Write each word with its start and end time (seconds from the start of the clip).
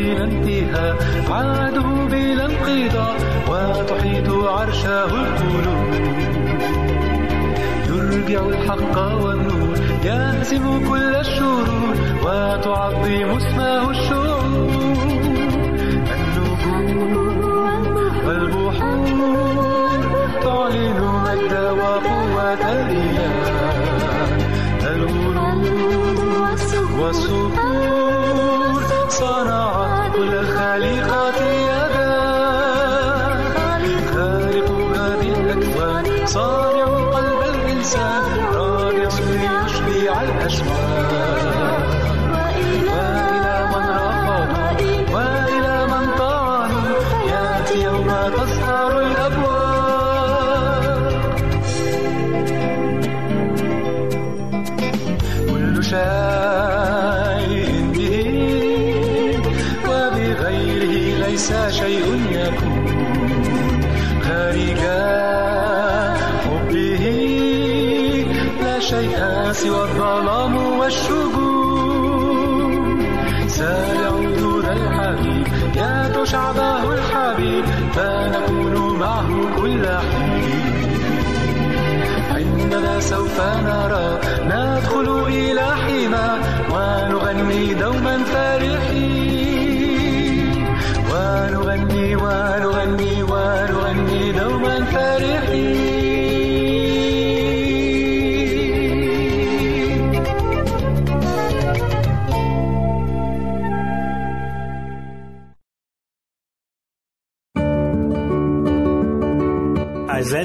بلا 0.00 0.24
انتهاء. 0.24 0.94
عهده 1.30 1.88
بلا 2.10 2.44
انقضاء 2.46 3.14
وتحيط 3.50 4.28
عرشه 4.30 5.04
القلوب. 5.04 5.90
يرجع 7.88 8.42
الحق 8.46 8.96
والنور 9.22 9.76
يهزم 10.04 10.64
كل 10.88 11.14
الشرور 11.14 11.94
وتعظم 12.24 13.30
اسمه 13.36 13.90
الشعوب 13.90 14.70
النجوم 16.14 17.40
والبحور 18.26 20.00
تعلن 20.42 21.00
مجد 21.24 21.54
وقوة 21.80 22.62
الإله 22.72 23.32
الورود 24.92 26.18
والصقور 27.00 27.90
صنعت 29.08 29.79
كل 30.20 30.34
الخليقة 30.34 31.59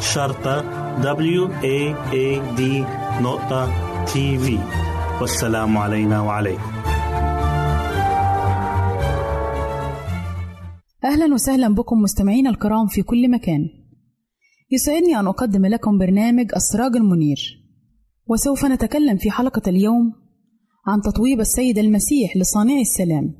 شرطة 0.00 0.62
W 1.02 1.48
A 1.62 1.94
A 2.12 2.56
D 2.58 2.60
نقطة 3.22 3.70
تي 4.04 4.38
في 4.38 4.58
والسلام 5.20 5.78
علينا 5.78 6.20
وعليكم. 6.20 6.72
أهلا 11.04 11.34
وسهلا 11.34 11.74
بكم 11.74 11.98
مستمعينا 11.98 12.50
الكرام 12.50 12.86
في 12.86 13.02
كل 13.02 13.30
مكان. 13.30 13.68
يسعدني 14.70 15.20
أن 15.20 15.26
أقدم 15.26 15.66
لكم 15.66 15.98
برنامج 15.98 16.46
السراج 16.56 16.96
المنير. 16.96 17.38
وسوف 18.26 18.64
نتكلم 18.64 19.16
في 19.16 19.30
حلقة 19.30 19.62
اليوم 19.66 20.12
عن 20.86 21.00
تطويب 21.00 21.40
السيد 21.40 21.78
المسيح 21.78 22.36
لصانع 22.36 22.80
السلام. 22.80 23.34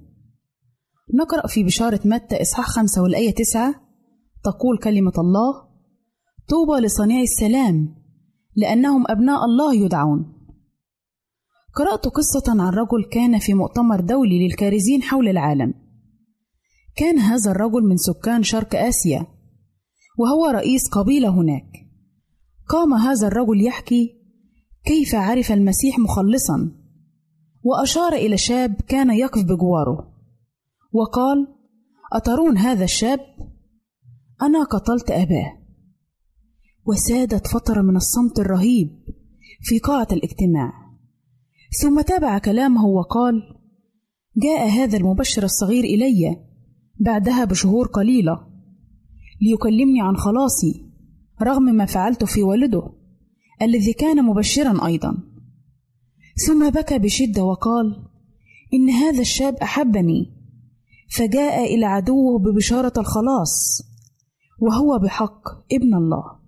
نقرأ 1.14 1.46
في 1.46 1.64
بشارة 1.64 2.00
متى 2.04 2.42
إصحاح 2.42 2.66
خمسة 2.66 3.02
والآية 3.02 3.34
تسعة 3.34 3.74
تقول 4.44 4.78
كلمة 4.78 5.12
الله 5.18 5.69
طوبى 6.50 6.80
لصانع 6.80 7.20
السلام 7.20 7.94
لأنهم 8.56 9.04
أبناء 9.08 9.44
الله 9.44 9.74
يدعون. 9.74 10.32
قرأت 11.74 12.08
قصة 12.08 12.42
عن 12.48 12.74
رجل 12.74 13.04
كان 13.12 13.38
في 13.38 13.54
مؤتمر 13.54 14.00
دولي 14.00 14.46
للكارزين 14.46 15.02
حول 15.02 15.28
العالم. 15.28 15.74
كان 16.96 17.18
هذا 17.18 17.50
الرجل 17.50 17.82
من 17.82 17.96
سكان 17.96 18.42
شرق 18.42 18.76
آسيا 18.76 19.26
وهو 20.18 20.46
رئيس 20.46 20.88
قبيلة 20.88 21.28
هناك. 21.28 21.72
قام 22.68 22.94
هذا 22.94 23.26
الرجل 23.26 23.66
يحكي 23.66 24.20
كيف 24.84 25.14
عرف 25.14 25.52
المسيح 25.52 25.98
مخلصا 25.98 26.72
وأشار 27.62 28.12
إلى 28.12 28.36
شاب 28.38 28.74
كان 28.74 29.10
يقف 29.10 29.44
بجواره 29.44 30.14
وقال 30.92 31.46
أترون 32.12 32.58
هذا 32.58 32.84
الشاب؟ 32.84 33.20
أنا 34.42 34.64
قتلت 34.64 35.10
أباه. 35.10 35.59
وسادت 36.90 37.46
فترة 37.46 37.82
من 37.82 37.96
الصمت 37.96 38.38
الرهيب 38.38 38.88
في 39.62 39.78
قاعة 39.78 40.08
الاجتماع. 40.12 40.72
ثم 41.82 42.00
تابع 42.00 42.38
كلامه 42.38 42.86
وقال 42.86 43.42
جاء 44.36 44.68
هذا 44.68 44.98
المبشر 44.98 45.42
الصغير 45.42 45.84
إلي 45.84 46.36
بعدها 47.00 47.44
بشهور 47.44 47.86
قليلة 47.86 48.46
ليكلمني 49.42 50.00
عن 50.02 50.16
خلاصي 50.16 50.86
رغم 51.42 51.62
ما 51.62 51.86
فعلت 51.86 52.24
في 52.24 52.42
والده 52.42 52.92
الذي 53.62 53.92
كان 53.92 54.24
مبشرا 54.24 54.86
أيضا. 54.86 55.18
ثم 56.46 56.70
بكى 56.70 56.98
بشدة 56.98 57.44
وقال 57.44 58.06
إن 58.74 58.90
هذا 58.90 59.20
الشاب 59.20 59.54
أحبني 59.54 60.32
فجاء 61.10 61.74
إلى 61.74 61.86
عدوه 61.86 62.38
ببشارة 62.38 62.92
الخلاص 62.98 63.82
وهو 64.58 64.98
بحق 64.98 65.48
ابن 65.72 65.94
الله. 65.94 66.39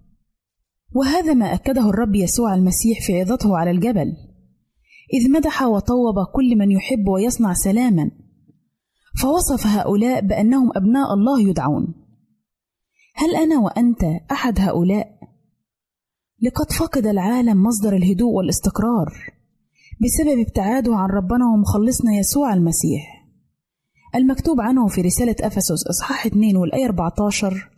وهذا 0.95 1.35
ما 1.35 1.55
أكده 1.55 1.89
الرب 1.89 2.15
يسوع 2.15 2.55
المسيح 2.55 3.07
في 3.07 3.21
عظته 3.21 3.57
على 3.57 3.71
الجبل. 3.71 4.13
إذ 5.15 5.31
مدح 5.31 5.63
وطوب 5.63 6.15
كل 6.35 6.59
من 6.59 6.71
يحب 6.71 7.09
ويصنع 7.09 7.53
سلاما. 7.53 8.11
فوصف 9.23 9.67
هؤلاء 9.67 10.21
بأنهم 10.21 10.71
أبناء 10.77 11.15
الله 11.15 11.41
يدعون. 11.41 11.95
هل 13.15 13.37
أنا 13.37 13.59
وأنت 13.59 14.05
أحد 14.33 14.61
هؤلاء؟ 14.61 15.09
لقد 16.43 16.73
فقد 16.73 17.07
العالم 17.07 17.63
مصدر 17.63 17.97
الهدوء 17.97 18.33
والاستقرار 18.33 19.33
بسبب 20.03 20.39
ابتعاده 20.39 20.97
عن 20.97 21.09
ربنا 21.09 21.45
ومخلصنا 21.55 22.13
يسوع 22.13 22.55
المسيح. 22.55 23.29
المكتوب 24.15 24.61
عنه 24.61 24.87
في 24.87 25.01
رسالة 25.01 25.37
أفسس 25.41 25.87
إصحاح 25.91 26.27
2 26.27 26.57
والآية 26.57 26.85
14 26.85 27.71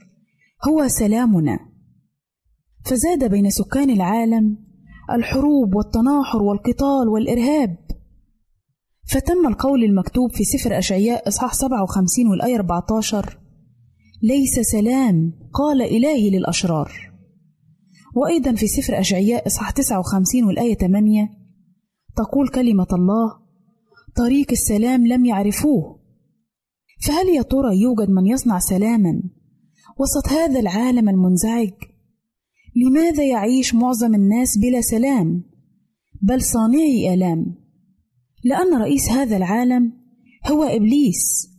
هو 0.69 0.89
سلامنا. 0.89 1.74
فزاد 2.85 3.31
بين 3.31 3.51
سكان 3.51 3.91
العالم 3.91 4.57
الحروب 5.11 5.75
والتناحر 5.75 6.43
والقتال 6.43 7.09
والإرهاب. 7.09 7.77
فتم 9.07 9.47
القول 9.47 9.85
المكتوب 9.85 10.33
في 10.33 10.45
سفر 10.45 10.79
أشعياء 10.79 11.29
إصحاح 11.29 11.55
57 11.55 12.27
والآية 12.31 12.57
14 12.57 13.39
ليس 14.23 14.61
سلام 14.61 15.33
قال 15.53 15.83
إلهي 15.83 16.31
للأشرار. 16.31 16.93
وأيضا 18.15 18.55
في 18.55 18.67
سفر 18.67 19.01
أشعياء 19.01 19.47
إصحاح 19.47 19.71
59 19.71 20.45
والآية 20.45 20.75
8 20.75 21.31
تقول 22.17 22.49
كلمة 22.49 22.87
الله 22.93 23.39
طريق 24.17 24.47
السلام 24.51 25.07
لم 25.07 25.25
يعرفوه. 25.25 26.01
فهل 27.07 27.29
يا 27.29 27.43
ترى 27.43 27.81
يوجد 27.81 28.11
من 28.11 28.27
يصنع 28.27 28.59
سلاما 28.59 29.23
وسط 29.99 30.29
هذا 30.29 30.61
العالم 30.61 31.09
المنزعج؟ 31.09 31.73
لماذا 32.77 33.25
يعيش 33.25 33.75
معظم 33.75 34.15
الناس 34.15 34.59
بلا 34.59 34.81
سلام؟ 34.81 35.43
بل 36.23 36.43
صانعي 36.43 37.15
آلام. 37.15 37.55
لأن 38.45 38.75
رئيس 38.75 39.09
هذا 39.09 39.37
العالم 39.37 39.93
هو 40.51 40.65
إبليس 40.65 41.51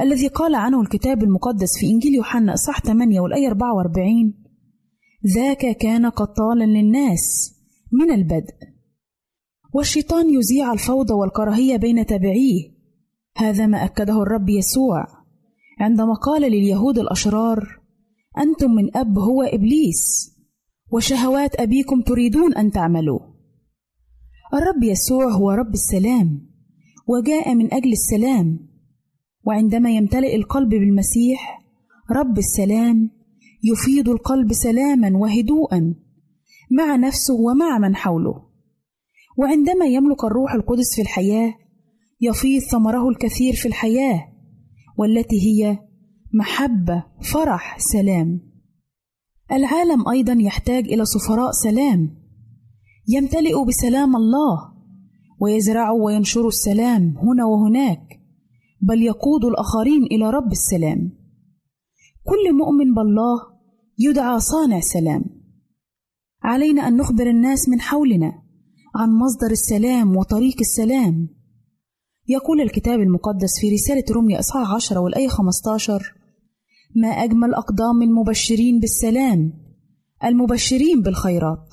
الذي 0.00 0.28
قال 0.28 0.54
عنه 0.54 0.80
الكتاب 0.80 1.22
المقدس 1.22 1.78
في 1.80 1.86
إنجيل 1.86 2.14
يوحنا 2.14 2.54
اصحاح 2.54 2.80
8 2.80 3.20
والآية 3.20 3.48
44 3.48 4.34
ذاك 5.34 5.76
كان 5.76 6.06
قتالا 6.06 6.64
للناس 6.64 7.54
من 7.92 8.14
البدء 8.14 8.54
والشيطان 9.74 10.26
يذيع 10.30 10.72
الفوضى 10.72 11.14
والكراهية 11.14 11.76
بين 11.76 12.06
تابعيه. 12.06 12.76
هذا 13.36 13.66
ما 13.66 13.84
أكده 13.84 14.22
الرب 14.22 14.48
يسوع 14.48 15.06
عندما 15.80 16.14
قال 16.14 16.42
لليهود 16.42 16.98
الأشرار 16.98 17.80
أنتم 18.38 18.70
من 18.70 18.96
أب 18.96 19.18
هو 19.18 19.42
إبليس 19.42 20.32
وشهوات 20.92 21.60
أبيكم 21.60 22.02
تريدون 22.02 22.54
أن 22.54 22.70
تعملوا. 22.70 23.20
الرب 24.54 24.82
يسوع 24.82 25.24
هو 25.24 25.50
رب 25.50 25.74
السلام 25.74 26.48
وجاء 27.08 27.54
من 27.54 27.74
أجل 27.74 27.92
السلام 27.92 28.68
وعندما 29.44 29.90
يمتلئ 29.90 30.36
القلب 30.36 30.68
بالمسيح 30.68 31.62
رب 32.10 32.38
السلام 32.38 33.10
يفيض 33.64 34.08
القلب 34.08 34.52
سلاما 34.52 35.18
وهدوءا 35.18 35.94
مع 36.70 36.96
نفسه 36.96 37.34
ومع 37.34 37.78
من 37.78 37.96
حوله. 37.96 38.46
وعندما 39.38 39.86
يملك 39.86 40.24
الروح 40.24 40.54
القدس 40.54 40.94
في 40.96 41.02
الحياة 41.02 41.54
يفيض 42.20 42.62
ثمره 42.62 43.08
الكثير 43.08 43.54
في 43.54 43.68
الحياة 43.68 44.28
والتي 44.98 45.36
هي 45.36 45.78
محبة 46.34 47.04
فرح 47.32 47.78
سلام. 47.78 48.55
العالم 49.52 50.08
أيضا 50.08 50.32
يحتاج 50.32 50.84
إلى 50.84 51.04
سفراء 51.04 51.50
سلام. 51.50 52.16
يمتلئ 53.08 53.64
بسلام 53.68 54.16
الله 54.16 54.72
ويزرعوا 55.40 56.04
وينشروا 56.04 56.48
السلام 56.48 57.14
هنا 57.18 57.44
وهناك 57.44 58.20
بل 58.80 59.02
يقود 59.02 59.44
الآخرين 59.44 60.02
إلى 60.02 60.30
رب 60.30 60.52
السلام. 60.52 61.12
كل 62.24 62.56
مؤمن 62.58 62.94
بالله 62.94 63.38
يدعى 63.98 64.40
صانع 64.40 64.80
سلام. 64.80 65.24
علينا 66.42 66.88
أن 66.88 66.96
نخبر 66.96 67.30
الناس 67.30 67.68
من 67.68 67.80
حولنا 67.80 68.32
عن 68.96 69.10
مصدر 69.10 69.50
السلام 69.50 70.16
وطريق 70.16 70.56
السلام. 70.60 71.28
يقول 72.28 72.60
الكتاب 72.60 73.00
المقدس 73.00 73.60
في 73.60 73.70
رسالة 73.74 74.04
روميا 74.10 74.38
إصحاح 74.40 74.74
10 74.74 75.00
والآية 75.00 75.28
15 75.28 76.15
ما 76.96 77.08
أجمل 77.08 77.54
أقدام 77.54 78.02
المبشرين 78.02 78.80
بالسلام 78.80 79.52
المبشرين 80.24 81.02
بالخيرات. 81.02 81.68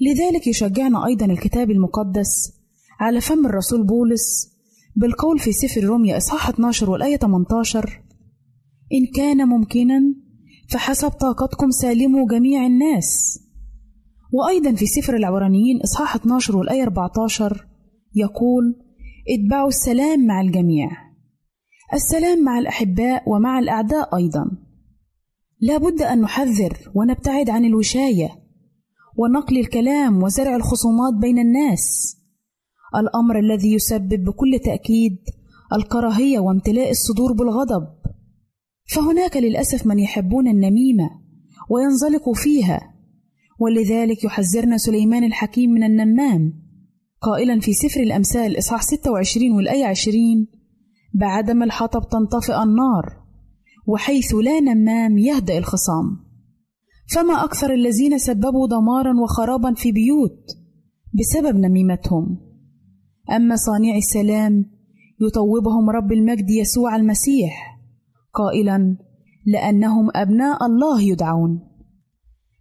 لذلك 0.00 0.46
يشجعنا 0.46 1.06
أيضا 1.06 1.26
الكتاب 1.26 1.70
المقدس 1.70 2.52
على 3.00 3.20
فم 3.20 3.46
الرسول 3.46 3.86
بولس 3.86 4.52
بالقول 4.96 5.38
في 5.38 5.52
سفر 5.52 5.84
روميا 5.84 6.16
إصحاح 6.16 6.48
12 6.48 6.90
والآية 6.90 7.16
18 7.16 8.02
إن 8.92 9.06
كان 9.14 9.48
ممكنا 9.48 10.00
فحسب 10.68 11.10
طاقتكم 11.10 11.70
سالموا 11.70 12.28
جميع 12.28 12.66
الناس. 12.66 13.38
وأيضا 14.32 14.72
في 14.74 14.86
سفر 14.86 15.16
العبرانيين 15.16 15.80
إصحاح 15.80 16.14
12 16.14 16.56
والآية 16.56 16.82
14 16.82 17.66
يقول 18.14 18.76
اتبعوا 19.28 19.68
السلام 19.68 20.26
مع 20.26 20.40
الجميع. 20.40 21.11
السلام 21.94 22.44
مع 22.44 22.58
الأحباء 22.58 23.30
ومع 23.30 23.58
الأعداء 23.58 24.16
أيضا. 24.16 24.50
لا 25.60 25.78
بد 25.78 26.02
أن 26.02 26.20
نحذر 26.20 26.90
ونبتعد 26.94 27.50
عن 27.50 27.64
الوشاية 27.64 28.28
ونقل 29.16 29.58
الكلام 29.58 30.22
وزرع 30.22 30.56
الخصومات 30.56 31.14
بين 31.20 31.38
الناس. 31.38 32.16
الأمر 32.96 33.38
الذي 33.38 33.72
يسبب 33.72 34.24
بكل 34.24 34.58
تأكيد 34.64 35.18
الكراهية 35.72 36.38
وامتلاء 36.38 36.90
الصدور 36.90 37.32
بالغضب. 37.32 37.88
فهناك 38.94 39.36
للأسف 39.36 39.86
من 39.86 39.98
يحبون 39.98 40.48
النميمة 40.48 41.10
وينزلقوا 41.70 42.34
فيها 42.34 42.94
ولذلك 43.58 44.24
يحذرنا 44.24 44.76
سليمان 44.76 45.24
الحكيم 45.24 45.70
من 45.70 45.82
النمام. 45.82 46.62
قائلا 47.20 47.60
في 47.60 47.72
سفر 47.72 48.00
الأمثال 48.00 48.58
إصحاح 48.58 48.82
26 48.82 49.52
والآية 49.52 49.84
20 49.84 50.61
بعدم 51.14 51.62
الحطب 51.62 52.02
تنطفئ 52.10 52.62
النار 52.62 53.22
وحيث 53.86 54.34
لا 54.34 54.60
نمام 54.60 55.18
يهدأ 55.18 55.58
الخصام. 55.58 56.32
فما 57.14 57.44
أكثر 57.44 57.74
الذين 57.74 58.18
سببوا 58.18 58.68
دمارا 58.68 59.12
وخرابا 59.22 59.74
في 59.74 59.92
بيوت 59.92 60.46
بسبب 61.14 61.56
نميمتهم. 61.56 62.40
أما 63.30 63.56
صانع 63.56 63.96
السلام 63.96 64.70
يطوبهم 65.20 65.90
رب 65.90 66.12
المجد 66.12 66.50
يسوع 66.50 66.96
المسيح 66.96 67.80
قائلا 68.32 68.96
لأنهم 69.46 70.10
أبناء 70.14 70.66
الله 70.66 71.02
يدعون. 71.02 71.60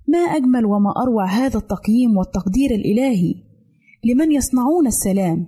ما 0.07 0.19
أجمل 0.19 0.65
وما 0.65 0.93
أروع 1.03 1.25
هذا 1.25 1.57
التقييم 1.57 2.17
والتقدير 2.17 2.71
الإلهي 2.71 3.33
لمن 4.05 4.31
يصنعون 4.31 4.87
السلام 4.87 5.47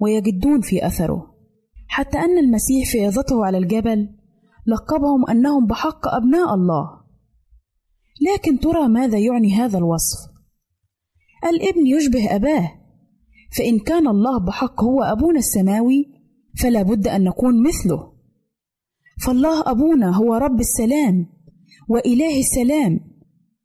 ويجدون 0.00 0.60
في 0.60 0.86
أثره. 0.86 1.31
حتى 1.92 2.18
أن 2.18 2.38
المسيح 2.38 2.90
في 2.92 3.06
عظته 3.06 3.46
على 3.46 3.58
الجبل 3.58 4.08
لقبهم 4.66 5.30
أنهم 5.30 5.66
بحق 5.66 6.08
أبناء 6.08 6.54
الله. 6.54 7.00
لكن 8.32 8.58
ترى 8.58 8.88
ماذا 8.88 9.18
يعني 9.18 9.54
هذا 9.54 9.78
الوصف؟ 9.78 10.18
الابن 11.44 11.86
يشبه 11.86 12.36
أباه 12.36 12.70
فإن 13.58 13.78
كان 13.78 14.08
الله 14.08 14.38
بحق 14.38 14.84
هو 14.84 15.02
أبونا 15.02 15.38
السماوي 15.38 16.12
فلا 16.62 16.82
بد 16.82 17.08
أن 17.08 17.24
نكون 17.24 17.62
مثله. 17.62 18.12
فالله 19.24 19.70
أبونا 19.70 20.16
هو 20.16 20.34
رب 20.34 20.60
السلام 20.60 21.26
وإله 21.88 22.40
السلام 22.40 23.00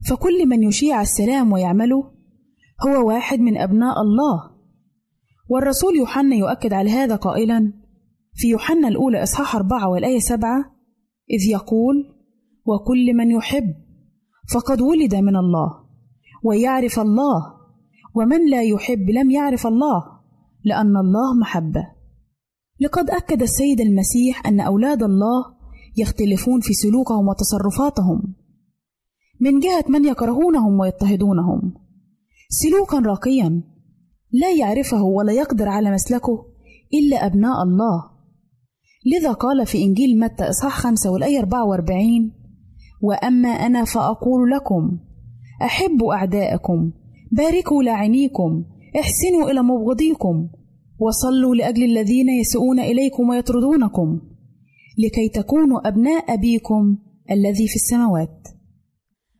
فكل 0.10 0.48
من 0.48 0.64
يشيع 0.64 1.02
السلام 1.02 1.52
ويعمله 1.52 2.12
هو 2.88 3.08
واحد 3.08 3.40
من 3.40 3.58
أبناء 3.58 4.02
الله. 4.02 4.52
والرسول 5.50 5.96
يوحنا 5.96 6.36
يؤكد 6.36 6.74
على 6.74 6.90
هذا 6.90 7.16
قائلا 7.16 7.87
في 8.38 8.48
يوحنا 8.48 8.88
الأولى 8.88 9.24
إصحاح 9.24 9.56
أربعة 9.56 9.90
والآية 9.90 10.20
سبعة 10.20 10.66
إذ 11.30 11.50
يقول 11.50 11.96
وكل 12.66 13.14
من 13.14 13.32
يحب 13.32 13.76
فقد 14.54 14.82
ولد 14.82 15.16
من 15.16 15.36
الله 15.36 15.70
ويعرف 16.44 17.00
الله 17.00 17.54
ومن 18.16 18.50
لا 18.50 18.64
يحب 18.64 19.10
لم 19.10 19.32
يعرف 19.32 19.68
الله 19.68 20.04
لأن 20.66 20.98
الله 20.98 21.40
محبة. 21.42 21.88
لقد 22.80 23.10
أكد 23.10 23.42
السيد 23.42 23.82
المسيح 23.82 24.48
أن 24.48 24.60
أولاد 24.60 25.04
الله 25.04 25.46
يختلفون 25.98 26.60
في 26.62 26.74
سلوكهم 26.74 27.28
وتصرفاتهم. 27.28 28.36
من 29.42 29.60
جهة 29.60 29.86
من 29.90 30.06
يكرهونهم 30.06 30.80
ويضطهدونهم. 30.80 31.74
سلوكا 32.50 33.00
راقيا 33.00 33.64
لا 34.32 34.52
يعرفه 34.60 35.04
ولا 35.04 35.34
يقدر 35.34 35.70
على 35.70 35.92
مسلكه 35.92 36.46
إلا 36.94 37.26
أبناء 37.26 37.64
الله. 37.64 38.17
لذا 39.06 39.32
قال 39.32 39.66
في 39.66 39.84
إنجيل 39.84 40.20
متى 40.20 40.44
إصحاح 40.44 40.80
خمسة 40.80 41.12
والآية 41.12 41.40
44 41.40 42.32
وأما 43.02 43.50
أنا 43.50 43.84
فأقول 43.84 44.52
لكم 44.52 45.00
أحبوا 45.62 46.14
أعداءكم 46.14 46.92
باركوا 47.32 47.84
لاعنيكم 47.84 48.66
احسنوا 49.00 49.52
إلى 49.52 49.62
مبغضيكم 49.62 50.50
وصلوا 51.00 51.56
لأجل 51.56 51.84
الذين 51.84 52.30
يسوءون 52.30 52.80
إليكم 52.80 53.30
ويطردونكم 53.30 54.20
لكي 54.98 55.30
تكونوا 55.30 55.88
أبناء 55.88 56.34
أبيكم 56.34 56.98
الذي 57.32 57.68
في 57.68 57.76
السماوات. 57.76 58.48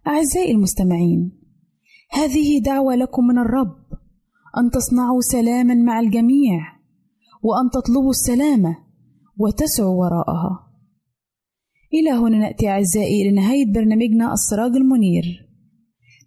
أعزائي 0.08 0.52
المستمعين 0.52 1.32
هذه 2.12 2.62
دعوة 2.66 2.96
لكم 2.96 3.28
من 3.28 3.38
الرب 3.38 3.76
أن 4.58 4.70
تصنعوا 4.72 5.22
سلاما 5.22 5.76
مع 5.76 6.00
الجميع 6.00 6.60
وأن 7.44 7.70
تطلبوا 7.74 8.10
السلامة 8.10 8.87
وتسعوا 9.40 9.96
وراءها. 9.96 10.68
إلى 11.94 12.12
هنا 12.12 12.38
نأتي 12.38 12.70
أعزائي 12.70 13.32
لنهاية 13.32 13.74
برنامجنا 13.74 14.34
السراج 14.34 14.76
المنير. 14.76 15.24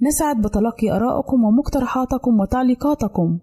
نسعد 0.03 0.37
بتلقي 0.37 0.91
آرائكم 0.97 1.45
ومقترحاتكم 1.45 2.41
وتعليقاتكم 2.41 3.39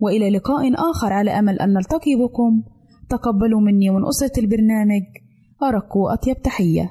وإلى 0.00 0.30
لقاء 0.30 0.90
آخر 0.90 1.12
على 1.12 1.30
أمل 1.30 1.60
أن 1.60 1.72
نلتقي 1.72 2.14
بكم. 2.14 2.62
تقبلوا 3.08 3.60
مني 3.60 3.90
ومن 3.90 4.06
أسرة 4.08 4.40
البرنامج. 4.40 5.02
أرق 5.62 5.96
وأطيب 5.96 6.42
تحية. 6.42 6.90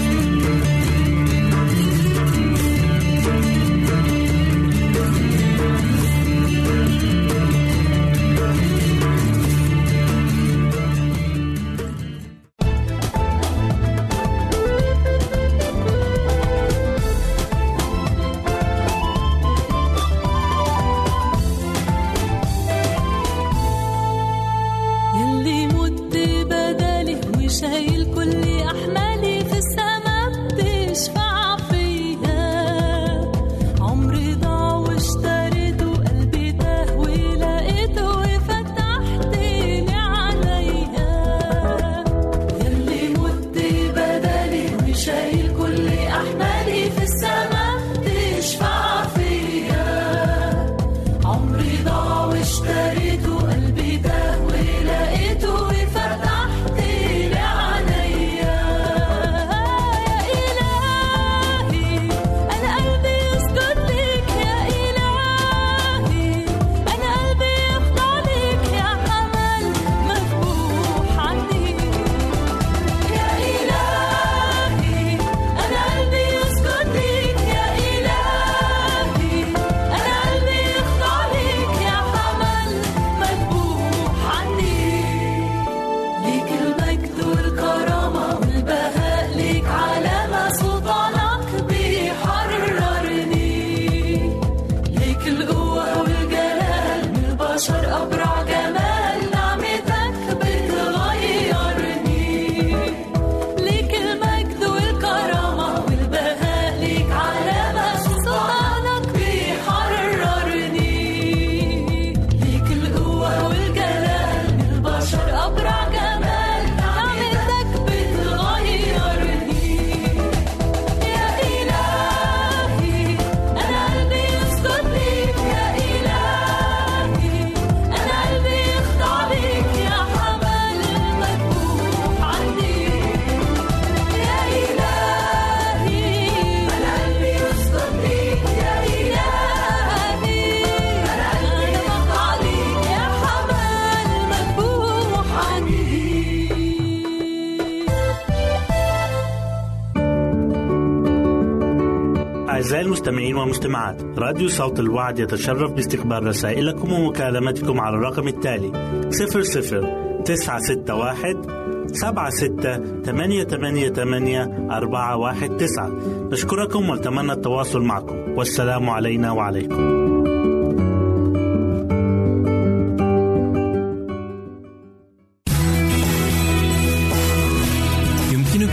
والمستمعات 153.41 154.01
راديو 154.19 154.47
صوت 154.47 154.79
الوعد 154.79 155.19
يتشرف 155.19 155.71
باستقبال 155.71 156.27
رسائلكم 156.27 156.91
ومكالمتكم 156.91 157.79
على 157.79 157.95
الرقم 157.95 158.27
التالي 158.27 158.71
00 159.09 160.21
961 160.25 161.61
سبعة 161.93 162.29
ستة 162.29 163.01
ثمانية 163.01 163.43
ثمانية 163.43 163.89
ثمانية 163.89 164.67
أربعة 164.71 165.17
واحد 165.17 165.57
تسعة. 165.57 165.91
نشكركم 166.31 166.89
ونتمنى 166.89 167.31
التواصل 167.31 167.81
معكم. 167.81 168.15
والسلام 168.37 168.89
علينا 168.89 169.31
وعليكم. 169.31 170.00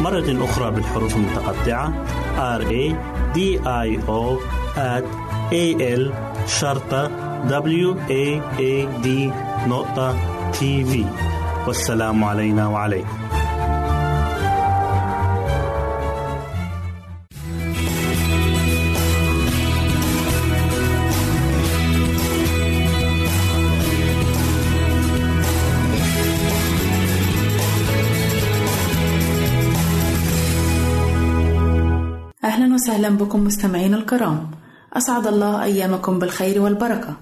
مرة 0.00 0.44
أخرى 0.44 0.70
بالحروف 0.70 1.16
المتقطعة. 1.16 1.92
R 2.58 2.62
A 2.62 2.94
D 3.34 3.38
I 3.64 3.88
O 4.08 4.38
A 5.52 5.64
L 5.80 6.12
شرطة 6.46 7.10
W 7.48 7.88
A 8.08 8.24
A 8.58 9.04
D 9.04 9.08
نقطة 9.68 10.16
تي 10.52 10.84
في 10.84 11.04
والسلام 11.66 12.24
علينا 12.24 12.68
وعليكم. 12.68 13.18
وسهلا 32.78 33.08
بكم 33.08 33.44
مستمعين 33.44 33.94
الكرام. 33.94 34.50
أسعد 34.92 35.26
الله 35.26 35.62
أيامكم 35.62 36.18
بالخير 36.18 36.62
والبركة. 36.62 37.16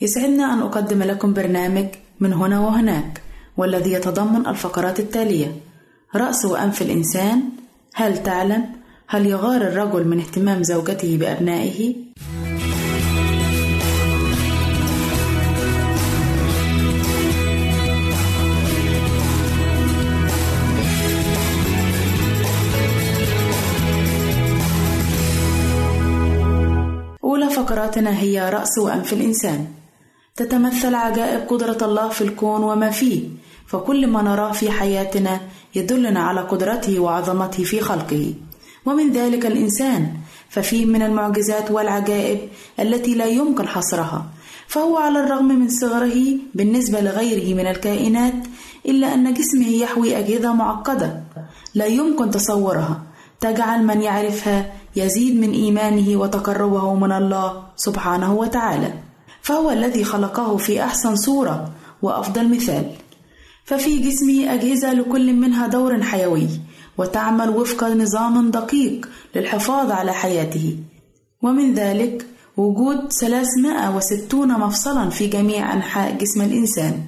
يسعدنا 0.00 0.54
أن 0.54 0.58
أقدم 0.58 1.02
لكم 1.02 1.32
برنامج 1.32 1.86
من 2.20 2.32
هنا 2.32 2.60
وهناك 2.60 3.20
والذي 3.56 3.92
يتضمن 3.92 4.46
الفقرات 4.46 5.00
التالية. 5.00 5.56
رأس 6.14 6.44
وأنف 6.44 6.82
الإنسان 6.82 7.42
هل 7.94 8.22
تعلم؟ 8.22 8.66
هل 9.08 9.26
يغار 9.26 9.60
الرجل 9.62 10.08
من 10.08 10.20
اهتمام 10.20 10.62
زوجته 10.62 11.16
بأبنائه؟ 11.16 11.94
فقراتنا 27.70 28.18
هي 28.18 28.50
رأس 28.50 28.78
وأنف 28.78 29.12
الإنسان. 29.12 29.66
تتمثل 30.36 30.94
عجائب 30.94 31.48
قدرة 31.48 31.78
الله 31.82 32.08
في 32.08 32.20
الكون 32.20 32.62
وما 32.62 32.90
فيه 32.90 33.28
فكل 33.66 34.06
ما 34.06 34.22
نراه 34.22 34.52
في 34.52 34.70
حياتنا 34.70 35.40
يدلنا 35.74 36.20
على 36.20 36.40
قدرته 36.40 37.00
وعظمته 37.00 37.64
في 37.64 37.80
خلقه. 37.80 38.34
ومن 38.86 39.12
ذلك 39.12 39.46
الإنسان 39.46 40.12
ففيه 40.48 40.86
من 40.86 41.02
المعجزات 41.02 41.70
والعجائب 41.70 42.38
التي 42.80 43.14
لا 43.14 43.26
يمكن 43.26 43.68
حصرها 43.68 44.26
فهو 44.66 44.96
على 44.96 45.20
الرغم 45.24 45.48
من 45.48 45.68
صغره 45.68 46.18
بالنسبة 46.54 47.00
لغيره 47.00 47.54
من 47.54 47.66
الكائنات 47.66 48.34
إلا 48.86 49.14
أن 49.14 49.34
جسمه 49.34 49.68
يحوي 49.68 50.18
أجهزة 50.18 50.52
معقدة 50.52 51.22
لا 51.74 51.86
يمكن 51.86 52.30
تصورها. 52.30 53.02
تجعل 53.40 53.86
من 53.86 54.02
يعرفها 54.02 54.72
يزيد 54.96 55.40
من 55.40 55.52
إيمانه 55.52 56.20
وتقربه 56.20 56.94
من 56.94 57.12
الله 57.12 57.62
سبحانه 57.76 58.34
وتعالى 58.34 58.94
فهو 59.42 59.70
الذي 59.70 60.04
خلقه 60.04 60.56
في 60.56 60.82
أحسن 60.82 61.16
صورة 61.16 61.70
وأفضل 62.02 62.48
مثال. 62.48 62.90
ففي 63.64 63.98
جسمه 63.98 64.54
أجهزة 64.54 64.92
لكل 64.92 65.32
منها 65.32 65.66
دور 65.66 66.02
حيوي 66.02 66.48
وتعمل 66.98 67.48
وفق 67.48 67.84
نظام 67.84 68.50
دقيق 68.50 69.08
للحفاظ 69.36 69.90
على 69.90 70.12
حياته. 70.12 70.76
ومن 71.42 71.74
ذلك 71.74 72.26
وجود 72.56 73.12
360 73.12 74.48
مفصلا 74.48 75.10
في 75.10 75.26
جميع 75.26 75.72
أنحاء 75.72 76.16
جسم 76.18 76.42
الإنسان 76.42 77.00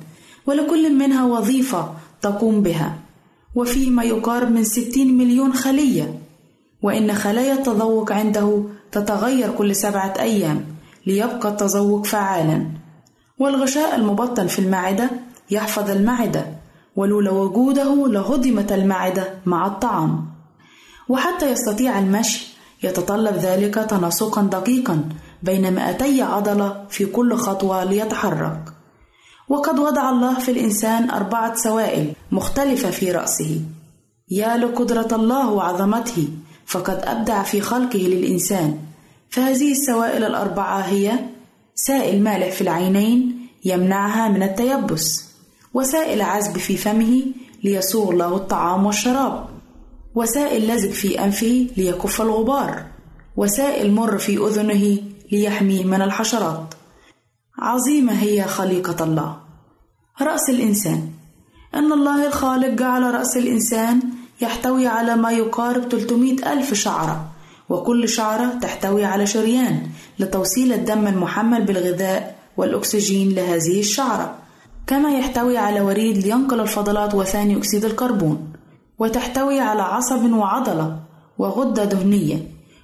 ولكل 0.47 0.95
منها 0.95 1.25
وظيفة 1.25 1.93
تقوم 2.23 2.63
بها. 2.63 2.99
وفيه 3.55 3.91
ما 3.91 4.03
يقارب 4.03 4.51
من 4.51 4.65
60 4.65 5.19
مليون 5.19 5.55
خلية 5.55 6.22
وإن 6.83 7.15
خلايا 7.15 7.53
التذوق 7.53 8.13
عنده 8.13 8.65
تتغير 8.93 9.51
كل 9.51 9.77
سبعة 9.77 10.15
أيام 10.19 10.65
ليبقى 11.07 11.49
التذوق 11.49 12.07
فعالا. 12.07 12.67
والغشاء 13.39 13.95
المبطن 13.97 14.47
في 14.47 14.59
المعدة 14.59 15.11
يحفظ 15.51 15.91
المعدة 15.91 16.47
ولولا 16.97 17.31
وجوده 17.31 18.09
لهضمت 18.09 18.73
المعدة 18.73 19.35
مع 19.47 19.67
الطعام. 19.67 20.27
وحتى 21.09 21.51
يستطيع 21.53 21.99
المشي 21.99 22.53
يتطلب 22.83 23.37
ذلك 23.37 23.75
تناسقا 23.75 24.43
دقيقا 24.43 25.05
بين 25.43 25.75
مئتي 25.75 26.23
عضلة 26.23 26.85
في 26.91 27.07
كل 27.07 27.35
خطوة 27.35 27.85
ليتحرك. 27.85 28.73
وقد 29.49 29.79
وضع 29.79 30.11
الله 30.11 30.39
في 30.39 30.51
الإنسان 30.51 31.11
أربعة 31.11 31.55
سوائل 31.55 32.13
مختلفة 32.33 32.91
في 32.91 33.13
رأسه. 33.13 33.61
يا 34.31 34.57
لقدرة 34.57 35.09
الله 35.13 35.51
وعظمته. 35.51 36.29
فقد 36.67 37.01
أبدع 37.05 37.43
في 37.43 37.61
خلقه 37.61 37.99
للإنسان. 37.99 38.79
فهذه 39.31 39.73
السوائل 39.73 40.25
الأربعة 40.25 40.81
هي 40.81 41.19
سائل 41.75 42.23
مالح 42.23 42.51
في 42.51 42.61
العينين 42.61 43.47
يمنعها 43.65 44.29
من 44.29 44.43
التيبس. 44.43 45.25
وسائل 45.75 46.23
عذب 46.23 46.59
في 46.59 46.77
فمه 46.77 47.23
ليسوغ 47.65 48.13
له 48.13 48.37
الطعام 48.37 48.87
والشراب. 48.87 49.47
وسائل 50.15 50.75
لزج 50.75 50.91
في 50.91 51.25
أنفه 51.25 51.67
ليكف 51.77 52.23
الغبار. 52.23 52.85
وسائل 53.37 53.93
مر 53.93 54.19
في 54.19 54.39
أذنه 54.39 54.99
ليحميه 55.33 55.85
من 55.85 56.03
الحشرات. 56.03 56.75
عظيمة 57.59 58.23
هي 58.23 58.45
خليقة 58.45 59.05
الله. 59.05 59.37
رأس 60.23 60.51
الإنسان. 60.51 61.09
أن 61.75 61.93
الله 61.93 62.27
الخالق 62.27 62.69
جعل 62.69 63.03
رأس 63.15 63.37
الإنسان 63.37 64.03
يحتوي 64.43 64.87
على 64.87 65.17
ما 65.17 65.33
يقارب 65.33 65.89
300 65.89 66.53
ألف 66.53 66.75
شعرة 66.75 67.25
وكل 67.69 68.09
شعرة 68.09 68.59
تحتوي 68.63 69.05
على 69.05 69.27
شريان 69.27 69.83
لتوصيل 70.19 70.73
الدم 70.73 71.07
المحمل 71.07 71.65
بالغذاء 71.65 72.35
والأكسجين 72.57 73.35
لهذه 73.35 73.81
الشعرة. 73.81 74.35
كما 74.87 75.19
يحتوي 75.19 75.59
على 75.59 75.81
وريد 75.81 76.17
لينقل 76.19 76.61
الفضلات 76.61 77.15
وثاني 77.15 77.57
أكسيد 77.57 77.85
الكربون 77.85 78.53
وتحتوي 78.99 79.61
على 79.61 79.83
عصب 79.83 80.33
وعضلة 80.33 80.99
وغدة 81.39 81.85
دهنية 81.85 82.39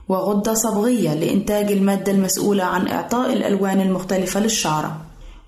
وغدة 0.08 0.54
صبغية 0.54 1.14
لإنتاج 1.14 1.72
المادة 1.72 2.12
المسؤولة 2.12 2.64
عن 2.64 2.88
إعطاء 2.88 3.32
الألوان 3.32 3.80
المختلفة 3.80 4.40
للشعرة. 4.40 4.96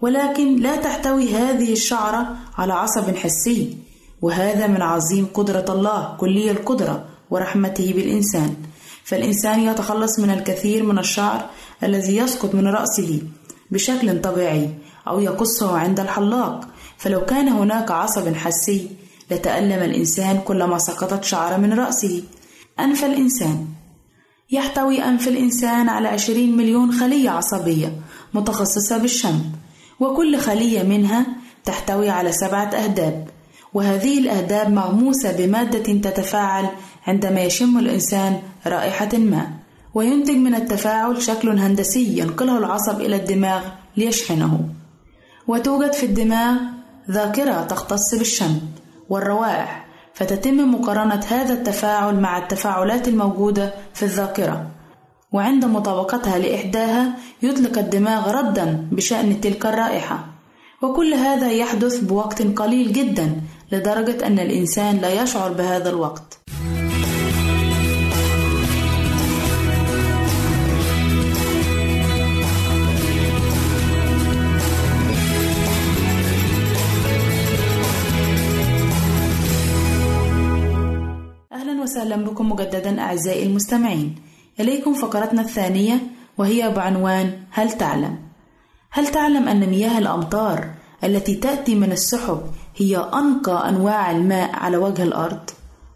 ولكن 0.01 0.57
لا 0.57 0.77
تحتوي 0.77 1.35
هذه 1.35 1.73
الشعرة 1.73 2.27
على 2.59 2.73
عصب 2.73 3.17
حسي. 3.17 3.77
وهذا 4.23 4.67
من 4.67 4.83
عظيم 4.83 5.27
قدرة 5.35 5.65
الله 5.69 6.17
كلي 6.21 6.51
القدرة 6.51 7.05
ورحمته 7.31 7.93
بالإنسان. 7.93 8.57
فالإنسان 9.05 9.61
يتخلص 9.61 10.19
من 10.19 10.31
الكثير 10.31 10.83
من 10.83 10.99
الشعر 10.99 11.51
الذي 11.83 12.17
يسقط 12.17 12.55
من 12.55 12.67
رأسه 12.67 13.23
بشكل 13.71 14.21
طبيعي 14.21 14.71
أو 15.09 15.21
يقصه 15.21 15.79
عند 15.79 16.01
الحلاق. 16.01 16.69
فلو 16.99 17.25
كان 17.25 17.49
هناك 17.49 17.91
عصب 17.91 18.35
حسي 18.35 18.91
لتألم 19.31 19.83
الإنسان 19.83 20.41
كلما 20.45 20.79
سقطت 20.79 21.25
شعرة 21.25 21.57
من 21.57 21.73
رأسه. 21.73 22.23
أنف 22.81 23.05
الإنسان. 23.05 23.67
يحتوي 24.51 25.05
أنف 25.05 25.29
الإنسان 25.29 25.89
على 25.89 26.09
عشرين 26.09 26.57
مليون 26.57 26.93
خلية 26.93 27.31
عصبية 27.31 28.01
متخصصة 28.35 28.99
بالشم 28.99 29.41
وكل 30.01 30.39
خلية 30.39 30.83
منها 30.83 31.27
تحتوي 31.65 32.11
على 32.11 32.33
سبعة 32.33 32.71
أهداب. 32.75 33.29
وهذه 33.75 34.19
الأهداب 34.19 34.71
مغموسة 34.71 35.37
بمادة 35.37 36.11
تتفاعل 36.11 36.67
عندما 37.07 37.41
يشم 37.41 37.79
الإنسان 37.79 38.43
رائحة 38.67 39.19
ما 39.19 39.51
وينتج 39.95 40.35
من 40.37 40.55
التفاعل 40.55 41.23
شكل 41.23 41.59
هندسي 41.59 42.19
ينقله 42.19 42.59
العصب 42.59 43.01
إلى 43.01 43.17
الدماغ 43.17 43.63
ليشحنه. 43.97 44.69
وتوجد 45.49 45.93
في 45.93 46.07
الدماغ 46.07 46.57
ذاكرة 47.11 47.63
تختص 47.63 48.15
بالشم 48.15 48.61
والروائح 49.09 49.87
فتتم 50.15 50.75
مقارنة 50.75 51.25
هذا 51.29 51.53
التفاعل 51.53 52.21
مع 52.21 52.39
التفاعلات 52.39 53.09
الموجودة 53.09 53.75
في 53.95 54.03
الذاكرة. 54.03 54.67
وعند 55.33 55.65
مطابقتها 55.65 56.39
لإحداها 56.39 57.17
يطلق 57.43 57.79
الدماغ 57.79 58.31
ردا 58.31 58.89
بشأن 58.93 59.41
تلك 59.41 59.67
الرائحة. 59.67 60.27
وكل 60.83 61.15
هذا 61.15 61.51
يحدث 61.51 62.01
بوقت 62.01 62.43
قليل 62.43 62.93
جدا 62.93 63.41
لدرجة 63.73 64.27
أن 64.27 64.39
الإنسان 64.39 64.97
لا 64.97 65.23
يشعر 65.23 65.53
بهذا 65.53 65.91
الوقت 65.91 66.39
أهلا 81.53 81.83
وسهلا 81.83 82.17
بكم 82.17 82.53
مجددا 82.53 83.01
أعزائي 83.01 83.43
المستمعين 83.47 84.15
إليكم 84.61 84.95
فقرتنا 84.95 85.43
الثانية 85.43 86.01
وهي 86.39 86.71
بعنوان 86.71 87.33
هل 87.51 87.73
تعلم؟ 87.73 88.19
هل 88.91 89.07
تعلم 89.07 89.49
أن 89.49 89.61
مياه 89.71 89.99
الأمطار 89.99 90.71
التي 91.05 91.35
تأتي 91.35 91.75
من 91.75 91.93
السحب 91.93 92.41
هي 92.77 92.97
أنقى 92.97 93.69
أنواع 93.69 94.11
الماء 94.11 94.51
على 94.55 94.77
وجه 94.77 95.03
الأرض؟ 95.03 95.51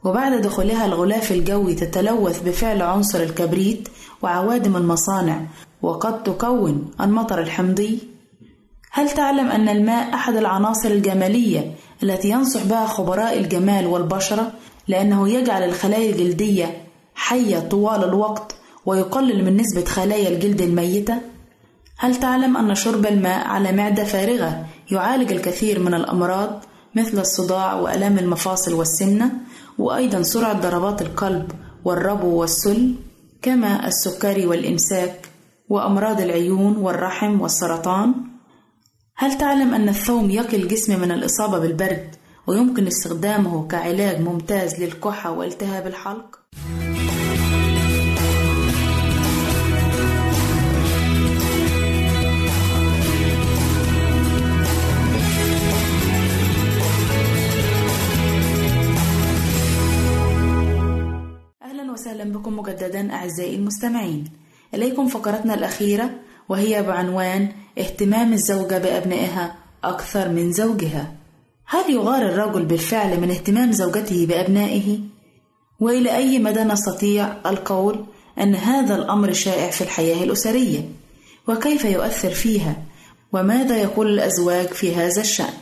وبعد 0.04 0.40
دخولها 0.40 0.86
الغلاف 0.86 1.32
الجوي 1.32 1.74
تتلوث 1.74 2.42
بفعل 2.42 2.82
عنصر 2.82 3.20
الكبريت 3.22 3.88
وعوادم 4.22 4.76
المصانع 4.76 5.40
وقد 5.82 6.22
تكون 6.22 6.90
المطر 7.00 7.40
الحمضي؟ 7.40 7.98
هل 8.90 9.10
تعلم 9.10 9.48
أن 9.48 9.68
الماء 9.68 10.14
أحد 10.14 10.36
العناصر 10.36 10.88
الجمالية 10.88 11.74
التي 12.02 12.30
ينصح 12.30 12.64
بها 12.64 12.86
خبراء 12.86 13.38
الجمال 13.38 13.86
والبشرة 13.86 14.52
لأنه 14.88 15.28
يجعل 15.28 15.62
الخلايا 15.62 16.10
الجلدية 16.10 16.84
حية 17.14 17.58
طوال 17.58 18.04
الوقت 18.04 18.54
ويقلل 18.86 19.44
من 19.44 19.56
نسبة 19.56 19.84
خلايا 19.84 20.28
الجلد 20.28 20.60
الميتة؟ 20.60 21.18
هل 21.98 22.14
تعلم 22.16 22.56
أن 22.56 22.74
شرب 22.74 23.06
الماء 23.06 23.46
على 23.46 23.72
معدة 23.72 24.04
فارغة 24.04 24.66
يعالج 24.90 25.32
الكثير 25.32 25.78
من 25.78 25.94
الأمراض 25.94 26.64
مثل 26.94 27.18
الصداع 27.18 27.74
وآلام 27.74 28.18
المفاصل 28.18 28.74
والسمنة 28.74 29.32
وأيضا 29.78 30.22
سرعة 30.22 30.60
ضربات 30.60 31.02
القلب 31.02 31.52
والربو 31.84 32.40
والسل 32.40 32.94
كما 33.42 33.86
السكري 33.86 34.46
والإمساك 34.46 35.28
وأمراض 35.68 36.20
العيون 36.20 36.76
والرحم 36.76 37.40
والسرطان؟ 37.40 38.14
هل 39.16 39.38
تعلم 39.38 39.74
أن 39.74 39.88
الثوم 39.88 40.30
يقي 40.30 40.56
الجسم 40.56 41.00
من 41.00 41.10
الإصابة 41.10 41.58
بالبرد 41.58 42.16
ويمكن 42.46 42.86
استخدامه 42.86 43.68
كعلاج 43.68 44.20
ممتاز 44.20 44.80
للكحة 44.80 45.30
والتهاب 45.30 45.86
الحلق؟ 45.86 46.38
أهلا 62.24 62.38
بكم 62.38 62.56
مجددا 62.58 63.12
أعزائي 63.12 63.56
المستمعين 63.56 64.24
إليكم 64.74 65.08
فقرتنا 65.08 65.54
الأخيرة 65.54 66.10
وهي 66.48 66.82
بعنوان 66.82 67.48
اهتمام 67.78 68.32
الزوجة 68.32 68.78
بأبنائها 68.78 69.56
أكثر 69.84 70.28
من 70.28 70.52
زوجها 70.52 71.12
هل 71.66 71.90
يغار 71.90 72.22
الرجل 72.22 72.64
بالفعل 72.64 73.20
من 73.20 73.30
اهتمام 73.30 73.72
زوجته 73.72 74.26
بأبنائه؟ 74.26 74.98
وإلى 75.80 76.16
أي 76.16 76.38
مدى 76.38 76.60
نستطيع 76.64 77.36
القول 77.46 78.04
أن 78.40 78.54
هذا 78.54 78.96
الأمر 78.96 79.32
شائع 79.32 79.70
في 79.70 79.80
الحياة 79.80 80.24
الأسرية؟ 80.24 80.88
وكيف 81.48 81.84
يؤثر 81.84 82.30
فيها؟ 82.30 82.76
وماذا 83.32 83.76
يقول 83.76 84.08
الأزواج 84.08 84.66
في 84.66 84.94
هذا 84.94 85.20
الشأن؟ 85.20 85.54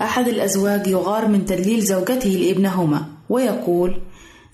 أحد 0.00 0.28
الأزواج 0.28 0.86
يغار 0.86 1.28
من 1.28 1.46
تدليل 1.46 1.80
زوجته 1.80 2.30
لابنهما 2.30 3.06
ويقول: 3.28 4.00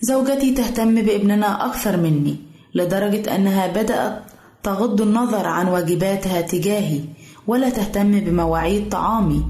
زوجتي 0.01 0.51
تهتم 0.51 0.95
بابننا 0.95 1.65
أكثر 1.65 1.97
مني 1.97 2.35
لدرجة 2.75 3.35
أنها 3.35 3.67
بدأت 3.67 4.23
تغض 4.63 5.01
النظر 5.01 5.47
عن 5.47 5.67
واجباتها 5.67 6.41
تجاهي 6.41 7.01
ولا 7.47 7.69
تهتم 7.69 8.19
بمواعيد 8.19 8.89
طعامي 8.89 9.45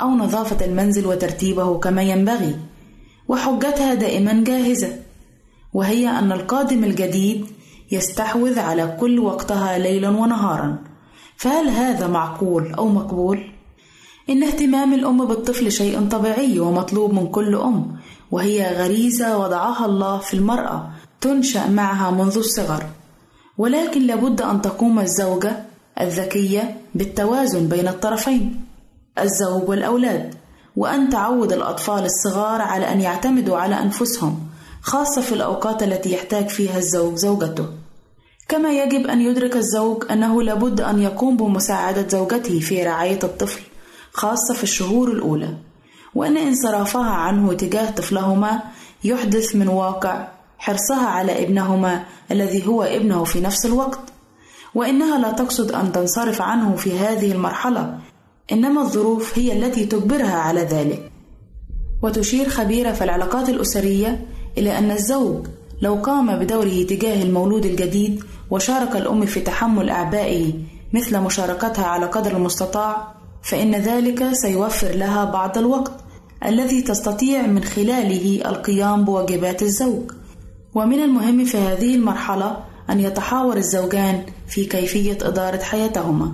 أو 0.00 0.10
نظافة 0.10 0.66
المنزل 0.66 1.06
وترتيبه 1.06 1.78
كما 1.78 2.02
ينبغي 2.02 2.56
وحجتها 3.28 3.94
دائما 3.94 4.44
جاهزة 4.44 4.96
وهي 5.74 6.08
أن 6.08 6.32
القادم 6.32 6.84
الجديد 6.84 7.46
يستحوذ 7.92 8.58
على 8.58 8.96
كل 9.00 9.18
وقتها 9.18 9.78
ليلا 9.78 10.08
ونهارا 10.08 10.78
فهل 11.36 11.68
هذا 11.68 12.06
معقول 12.06 12.72
أو 12.72 12.88
مقبول؟ 12.88 13.44
إن 14.30 14.42
اهتمام 14.42 14.94
الأم 14.94 15.24
بالطفل 15.26 15.72
شيء 15.72 16.08
طبيعي 16.08 16.60
ومطلوب 16.60 17.14
من 17.14 17.26
كل 17.26 17.54
أم 17.54 17.95
وهي 18.30 18.76
غريزة 18.76 19.38
وضعها 19.38 19.86
الله 19.86 20.18
في 20.18 20.34
المرأة 20.34 20.90
تنشأ 21.20 21.68
معها 21.68 22.10
منذ 22.10 22.38
الصغر. 22.38 22.86
ولكن 23.58 24.06
لابد 24.06 24.42
أن 24.42 24.62
تقوم 24.62 24.98
الزوجة 25.00 25.62
الذكية 26.00 26.80
بالتوازن 26.94 27.68
بين 27.68 27.88
الطرفين 27.88 28.66
الزوج 29.18 29.68
والأولاد 29.68 30.34
وأن 30.76 31.08
تعود 31.08 31.52
الأطفال 31.52 32.04
الصغار 32.04 32.62
على 32.62 32.92
أن 32.92 33.00
يعتمدوا 33.00 33.56
على 33.56 33.82
أنفسهم 33.82 34.40
خاصة 34.82 35.20
في 35.20 35.32
الأوقات 35.32 35.82
التي 35.82 36.12
يحتاج 36.12 36.48
فيها 36.48 36.78
الزوج 36.78 37.14
زوجته. 37.14 37.66
كما 38.48 38.70
يجب 38.70 39.06
أن 39.06 39.20
يدرك 39.20 39.56
الزوج 39.56 40.04
أنه 40.10 40.42
لابد 40.42 40.80
أن 40.80 41.02
يقوم 41.02 41.36
بمساعدة 41.36 42.08
زوجته 42.08 42.60
في 42.60 42.82
رعاية 42.82 43.18
الطفل 43.22 43.62
خاصة 44.12 44.54
في 44.54 44.62
الشهور 44.62 45.12
الأولى. 45.12 45.54
وأن 46.16 46.36
انصرافها 46.36 47.10
عنه 47.10 47.52
تجاه 47.52 47.90
طفلهما 47.90 48.60
يحدث 49.04 49.56
من 49.56 49.68
واقع 49.68 50.28
حرصها 50.58 51.06
على 51.06 51.44
ابنهما 51.44 52.04
الذي 52.30 52.66
هو 52.66 52.82
ابنه 52.82 53.24
في 53.24 53.40
نفس 53.40 53.66
الوقت. 53.66 54.00
وإنها 54.74 55.18
لا 55.18 55.32
تقصد 55.32 55.72
أن 55.72 55.92
تنصرف 55.92 56.42
عنه 56.42 56.76
في 56.76 56.98
هذه 56.98 57.32
المرحلة 57.32 57.98
إنما 58.52 58.80
الظروف 58.82 59.38
هي 59.38 59.52
التي 59.52 59.84
تجبرها 59.86 60.36
على 60.36 60.60
ذلك. 60.60 61.10
وتشير 62.02 62.48
خبيرة 62.48 62.92
في 62.92 63.04
العلاقات 63.04 63.48
الأسرية 63.48 64.26
إلى 64.58 64.78
أن 64.78 64.90
الزوج 64.90 65.46
لو 65.82 65.94
قام 65.94 66.38
بدوره 66.38 66.82
تجاه 66.82 67.22
المولود 67.22 67.66
الجديد 67.66 68.24
وشارك 68.50 68.96
الأم 68.96 69.26
في 69.26 69.40
تحمل 69.40 69.90
أعبائه 69.90 70.52
مثل 70.92 71.20
مشاركتها 71.20 71.86
على 71.86 72.06
قدر 72.06 72.36
المستطاع 72.36 73.14
فإن 73.42 73.74
ذلك 73.74 74.32
سيوفر 74.32 74.88
لها 74.88 75.24
بعض 75.24 75.58
الوقت. 75.58 76.05
الذي 76.46 76.82
تستطيع 76.82 77.46
من 77.46 77.64
خلاله 77.64 78.40
القيام 78.44 79.04
بواجبات 79.04 79.62
الزوج. 79.62 80.12
ومن 80.74 81.00
المهم 81.00 81.44
في 81.44 81.58
هذه 81.58 81.94
المرحلة 81.94 82.56
أن 82.90 83.00
يتحاور 83.00 83.56
الزوجان 83.56 84.22
في 84.48 84.64
كيفية 84.64 85.18
إدارة 85.22 85.62
حياتهما. 85.62 86.32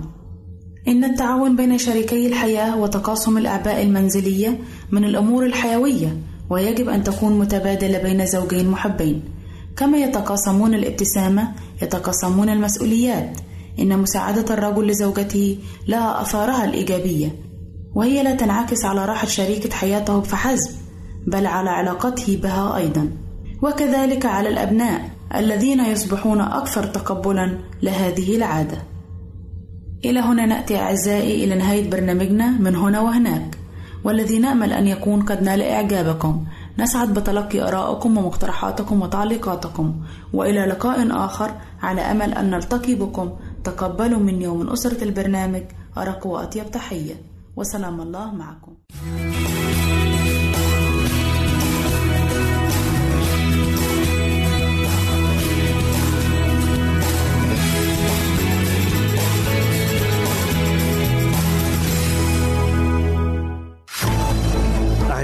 إن 0.87 1.03
التعاون 1.03 1.55
بين 1.55 1.77
شريكي 1.77 2.27
الحياة 2.27 2.77
وتقاسم 2.77 3.37
الأعباء 3.37 3.83
المنزلية 3.83 4.59
من 4.91 5.03
الأمور 5.03 5.45
الحيوية 5.45 6.17
ويجب 6.49 6.89
أن 6.89 7.03
تكون 7.03 7.39
متبادلة 7.39 7.97
بين 7.97 8.25
زوجين 8.25 8.69
محبين. 8.69 9.23
كما 9.77 9.97
يتقاسمون 9.97 10.73
الابتسامة 10.73 11.51
يتقاسمون 11.81 12.49
المسؤوليات. 12.49 13.37
إن 13.79 13.99
مساعدة 13.99 14.53
الرجل 14.53 14.87
لزوجته 14.87 15.57
لها 15.87 16.21
أثارها 16.21 16.65
الإيجابية. 16.65 17.35
وهي 17.95 18.23
لا 18.23 18.35
تنعكس 18.35 18.85
على 18.85 19.05
راحة 19.05 19.27
شريكة 19.27 19.69
حياته 19.69 20.21
فحسب 20.21 20.71
بل 21.27 21.47
على 21.47 21.69
علاقته 21.69 22.39
بها 22.43 22.77
أيضا. 22.77 23.11
وكذلك 23.61 24.25
على 24.25 24.49
الأبناء 24.49 25.09
الذين 25.35 25.79
يصبحون 25.85 26.41
أكثر 26.41 26.83
تقبلا 26.83 27.59
لهذه 27.83 28.35
العادة. 28.35 28.77
إلى 30.05 30.19
هنا 30.19 30.45
نأتي 30.45 30.79
أعزائي 30.79 31.43
إلى 31.43 31.55
نهاية 31.55 31.89
برنامجنا 31.89 32.51
من 32.51 32.75
هنا 32.75 32.99
وهناك. 32.99 33.57
والذي 34.03 34.39
نأمل 34.39 34.73
أن 34.73 34.87
يكون 34.87 35.21
قد 35.21 35.43
نال 35.43 35.61
إعجابكم. 35.61 36.45
نسعد 36.79 37.13
بتلقي 37.13 37.61
آرائكم 37.67 38.17
ومقترحاتكم 38.17 39.01
وتعليقاتكم. 39.01 39.95
وإلى 40.33 40.65
لقاء 40.65 41.25
آخر. 41.25 41.51
على 41.81 42.01
أمل 42.01 42.33
أن 42.33 42.49
نلتقي 42.49 42.95
بكم. 42.95 43.31
تقبلوا 43.63 44.19
مني 44.19 44.47
ومن 44.47 44.69
أسرة 44.69 45.03
البرنامج. 45.03 45.63
أرق 45.97 46.27
وأطيب 46.27 46.71
تحية. 46.71 47.32
وسلام 47.55 48.01
الله 48.01 48.33
معكم. 48.33 48.73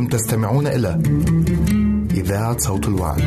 أنتم 0.00 0.16
تستمعون 0.16 0.66
إلى 0.66 1.02
إذاعة 2.14 2.58
صوت 2.58 2.88
الوعد. 2.88 3.20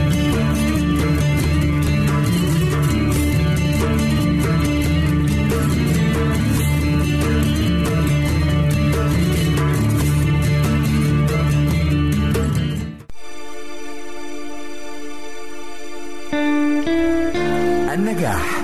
النجاح 17.93 18.61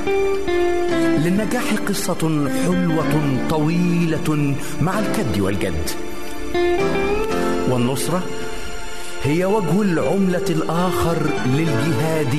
للنجاح 1.26 1.74
قصة 1.88 2.50
حلوة 2.65 3.48
طويلة 3.50 4.56
مع 4.82 5.00
الكد 5.00 5.39
والجد 5.39 5.89
والنصرة 7.80 8.24
هي 9.24 9.46
وجه 9.46 9.82
العملة 9.82 10.46
الآخر 10.50 11.18
للجهاد 11.46 12.36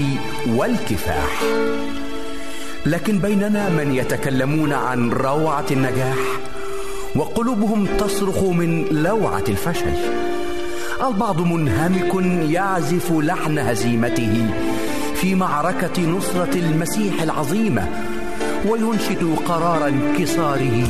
والكفاح. 0.46 1.42
لكن 2.86 3.18
بيننا 3.18 3.68
من 3.68 3.94
يتكلمون 3.94 4.72
عن 4.72 5.10
روعة 5.10 5.64
النجاح 5.70 6.16
وقلوبهم 7.16 7.86
تصرخ 7.98 8.42
من 8.42 8.84
لوعة 8.90 9.44
الفشل. 9.48 9.94
البعض 11.06 11.40
منهمك 11.40 12.14
يعزف 12.50 13.12
لحن 13.12 13.58
هزيمته 13.58 14.46
في 15.14 15.34
معركة 15.34 16.02
نصرة 16.02 16.54
المسيح 16.54 17.22
العظيمة 17.22 17.88
وينشد 18.68 19.36
قرار 19.46 19.88
انكساره 19.88 20.84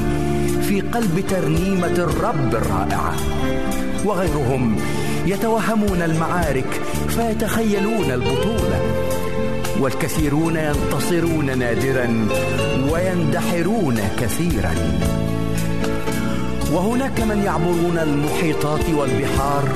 في 0.68 0.80
قلب 0.80 1.24
ترنيمة 1.28 1.94
الرب 1.98 2.54
الرائعة. 2.54 3.14
وغيرهم 4.04 4.76
يتوهمون 5.26 6.02
المعارك 6.02 6.80
فيتخيلون 7.08 8.10
البطولة. 8.10 8.80
والكثيرون 9.80 10.56
ينتصرون 10.56 11.58
نادرا 11.58 12.28
ويندحرون 12.92 14.00
كثيرا. 14.20 14.74
وهناك 16.72 17.20
من 17.20 17.42
يعبرون 17.44 17.98
المحيطات 17.98 18.84
والبحار 18.96 19.68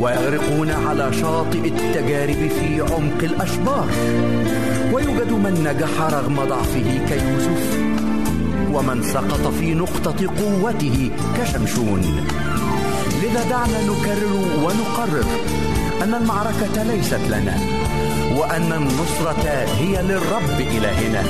ويغرقون 0.00 0.70
على 0.70 1.12
شاطئ 1.12 1.68
التجارب 1.68 2.48
في 2.60 2.80
عمق 2.80 3.22
الأشبار. 3.22 3.86
ويوجد 4.92 5.32
من 5.32 5.54
نجح 5.64 6.00
رغم 6.00 6.36
ضعفه 6.48 7.06
كيوسف 7.08 7.78
ومن 8.72 9.02
سقط 9.02 9.52
في 9.60 9.74
نقطة 9.74 10.26
قوته 10.42 11.10
كشمشون. 11.38 12.02
لذا 13.30 13.44
دعنا 13.50 13.82
نكرر 13.82 14.34
ونقرر 14.64 15.24
أن 16.02 16.14
المعركة 16.14 16.82
ليست 16.82 17.20
لنا 17.28 17.56
وأن 18.36 18.72
النصرة 18.72 19.66
هي 19.78 20.02
للرب 20.02 20.60
إلهنا 20.60 21.22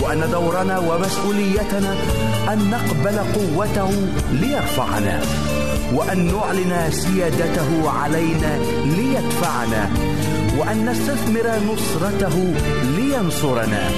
وأن 0.00 0.30
دورنا 0.30 0.78
ومسؤوليتنا 0.78 1.94
أن 2.52 2.70
نقبل 2.70 3.18
قوته 3.18 3.90
ليرفعنا 4.32 5.20
وأن 5.94 6.34
نعلن 6.34 6.90
سيادته 6.90 7.90
علينا 7.90 8.58
ليدفعنا 8.84 9.90
وأن 10.58 10.90
نستثمر 10.90 11.72
نصرته 11.72 12.54
لينصرنا. 12.96 13.90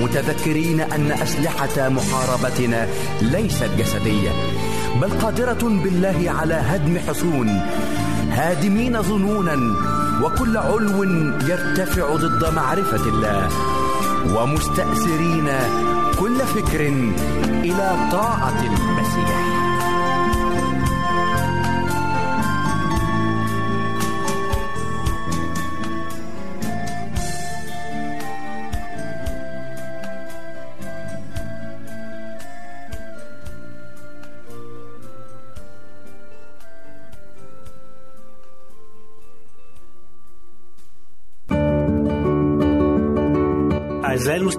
متذكرين 0.00 0.80
أن 0.80 1.12
أسلحة 1.12 1.88
محاربتنا 1.88 2.88
ليست 3.20 3.70
جسدية 3.78 4.30
بل 5.00 5.10
قادرة 5.10 5.62
بالله 5.62 6.30
على 6.40 6.54
هدم 6.54 6.98
حصون 6.98 7.48
هادمين 8.30 9.02
ظنونا 9.02 9.74
وكل 10.22 10.56
علو 10.56 11.02
يرتفع 11.48 12.16
ضد 12.16 12.54
معرفة 12.54 13.08
الله. 13.08 13.48
ومستأسرين 14.34 15.48
كل 16.20 16.38
فكر 16.38 16.80
إلى 17.64 18.08
طاعة 18.12 18.60
المسيح. 18.60 19.71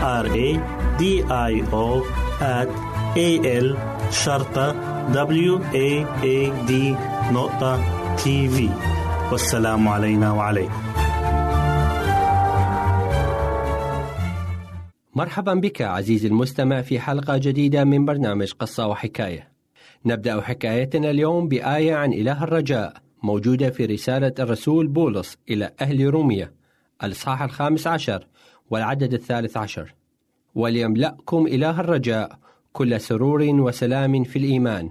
R 0.00 0.26
A 0.26 0.50
D 1.00 1.02
I 1.26 1.52
O 1.72 2.04
at 2.40 2.68
A 3.16 3.30
L 3.64 3.76
شرطة 4.10 4.72
W 5.12 5.58
A 5.74 6.06
A 6.22 6.68
D 6.68 6.72
نقطة 7.32 7.82
تي 8.16 8.48
في 8.48 8.70
والسلام 9.32 9.88
علينا 9.88 10.32
وعليكم. 10.32 10.82
مرحبا 15.14 15.54
بك 15.54 15.82
عزيزي 15.82 16.28
المستمع 16.28 16.82
في 16.82 17.00
حلقة 17.00 17.36
جديدة 17.36 17.84
من 17.84 18.04
برنامج 18.04 18.52
قصة 18.52 18.86
وحكاية. 18.86 19.48
نبدأ 20.06 20.40
حكايتنا 20.40 21.10
اليوم 21.10 21.48
بآية 21.48 21.94
عن 21.94 22.12
إله 22.12 22.44
الرجاء 22.44 22.92
موجودة 23.22 23.70
في 23.70 23.86
رسالة 23.86 24.32
الرسول 24.38 24.86
بولس 24.86 25.38
إلى 25.50 25.70
أهل 25.80 26.10
روميا 26.10 26.52
الإصحاح 27.04 27.42
الخامس 27.42 27.86
عشر. 27.86 28.26
والعدد 28.70 29.14
الثالث 29.14 29.56
عشر. 29.56 29.94
وليملأكم 30.54 31.46
إله 31.46 31.80
الرجاء 31.80 32.38
كل 32.72 33.00
سرور 33.00 33.42
وسلام 33.42 34.24
في 34.24 34.38
الإيمان 34.38 34.90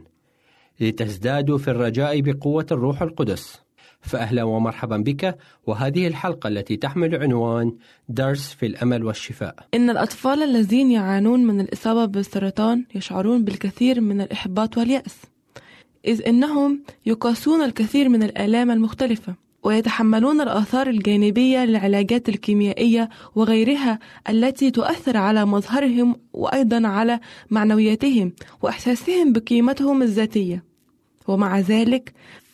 لتزدادوا 0.79 1.57
في 1.57 1.67
الرجاء 1.67 2.21
بقوة 2.21 2.65
الروح 2.71 3.01
القدس. 3.01 3.67
فأهلا 4.01 4.43
ومرحبا 4.43 4.97
بك 4.97 5.37
وهذه 5.67 6.07
الحلقة 6.07 6.47
التي 6.47 6.77
تحمل 6.77 7.15
عنوان 7.15 7.75
درس 8.09 8.53
في 8.53 8.65
الأمل 8.65 9.03
والشفاء. 9.03 9.55
إن 9.73 9.89
الأطفال 9.89 10.43
الذين 10.43 10.91
يعانون 10.91 11.45
من 11.45 11.61
الإصابة 11.61 12.05
بالسرطان 12.05 12.85
يشعرون 12.95 13.43
بالكثير 13.43 14.01
من 14.01 14.21
الإحباط 14.21 14.77
واليأس 14.77 15.21
إذ 16.05 16.27
إنهم 16.27 16.83
يقاسون 17.05 17.61
الكثير 17.61 18.09
من 18.09 18.23
الآلام 18.23 18.71
المختلفة. 18.71 19.35
ويتحملون 19.67 20.41
الآثار 20.41 20.88
الجانبية 20.88 21.65
للعلاجات 21.65 22.30
الكيميائية 22.30 23.10
وغيرها 23.36 23.99
التي 24.30 24.71
تؤثر 24.71 25.17
على 25.17 25.45
مظهرهم 25.45 26.15
وأيضا 26.34 26.88
على 26.88 27.19
معنوياتهم 27.49 28.32
وإحساسهم 28.62 29.34
بقيمتهم 29.34 30.01
الذاتية. 30.01 30.63
ومع 31.27 31.60
ذلك 31.60 32.13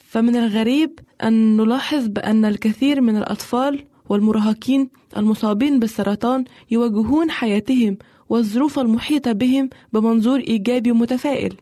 فمن 0.10 0.36
الغريب 0.36 1.00
أن 1.24 1.58
نلاحظ 1.58 2.08
بأن 2.08 2.46
الكثير 2.46 3.02
من 3.02 3.18
الأطفال 3.18 3.86
والمراهقين 4.10 4.90
المصابين 5.18 5.80
بالسرطان 5.80 6.46
يواجهون 6.72 7.32
حياتهم 7.32 7.98
والظروف 8.30 8.80
المحيطة 8.80 9.32
بهم 9.32 9.70
بمنظور 9.94 10.40
إيجابي 10.40 10.92
متفائل. 10.92 11.54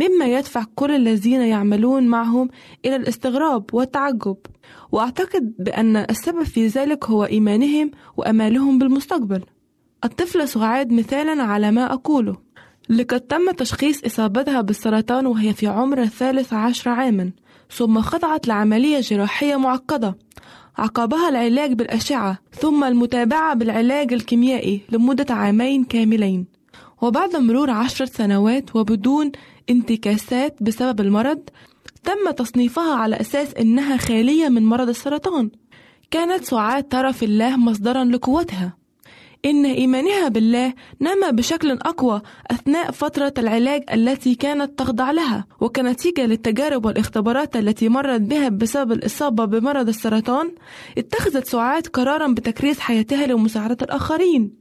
مما 0.00 0.24
يدفع 0.24 0.64
كل 0.74 0.90
الذين 0.90 1.40
يعملون 1.40 2.06
معهم 2.06 2.48
إلى 2.84 2.96
الاستغراب 2.96 3.64
والتعجب. 3.72 4.36
وأعتقد 4.92 5.54
بأن 5.58 5.96
السبب 5.96 6.42
في 6.42 6.66
ذلك 6.66 7.04
هو 7.04 7.24
إيمانهم 7.24 7.90
وأمالهم 8.16 8.78
بالمستقبل. 8.78 9.42
الطفلة 10.04 10.44
سعاد 10.44 10.92
مثالا 10.92 11.42
على 11.42 11.70
ما 11.70 11.92
أقوله. 11.92 12.36
لقد 12.88 13.20
تم 13.20 13.50
تشخيص 13.50 14.04
إصابتها 14.04 14.60
بالسرطان 14.60 15.26
وهي 15.26 15.54
في 15.54 15.66
عمر 15.66 16.02
الثالث 16.02 16.52
عشر 16.52 16.90
عاما 16.90 17.30
ثم 17.70 18.00
خضعت 18.00 18.48
لعملية 18.48 19.00
جراحية 19.00 19.56
معقدة. 19.56 20.18
عقبها 20.78 21.28
العلاج 21.28 21.72
بالأشعة 21.72 22.38
ثم 22.52 22.84
المتابعة 22.84 23.54
بالعلاج 23.54 24.12
الكيميائي 24.12 24.80
لمدة 24.92 25.34
عامين 25.34 25.84
كاملين. 25.84 26.46
وبعد 27.02 27.36
مرور 27.36 27.70
عشر 27.70 28.04
سنوات 28.04 28.76
وبدون 28.76 29.32
انتكاسات 29.70 30.62
بسبب 30.62 31.00
المرض 31.00 31.40
تم 32.04 32.30
تصنيفها 32.30 32.94
على 32.94 33.20
أساس 33.20 33.54
إنها 33.54 33.96
خالية 33.96 34.48
من 34.48 34.62
مرض 34.64 34.88
السرطان. 34.88 35.50
كانت 36.10 36.44
سعاد 36.44 36.84
ترى 36.84 37.12
في 37.12 37.24
الله 37.24 37.56
مصدرا 37.56 38.04
لقوتها. 38.04 38.76
إن 39.44 39.66
إيمانها 39.66 40.28
بالله 40.28 40.74
نما 41.00 41.30
بشكل 41.30 41.70
أقوى 41.70 42.22
أثناء 42.50 42.90
فترة 42.90 43.34
العلاج 43.38 43.82
التي 43.92 44.34
كانت 44.34 44.78
تخضع 44.78 45.10
لها 45.10 45.46
وكنتيجة 45.60 46.26
للتجارب 46.26 46.86
والاختبارات 46.86 47.56
التي 47.56 47.88
مرت 47.88 48.20
بها 48.20 48.48
بسبب 48.48 48.92
الإصابة 48.92 49.44
بمرض 49.44 49.88
السرطان 49.88 50.54
اتخذت 50.98 51.46
سعاد 51.46 51.86
قرارا 51.86 52.32
بتكريس 52.32 52.80
حياتها 52.80 53.26
لمساعدة 53.26 53.76
الآخرين. 53.82 54.52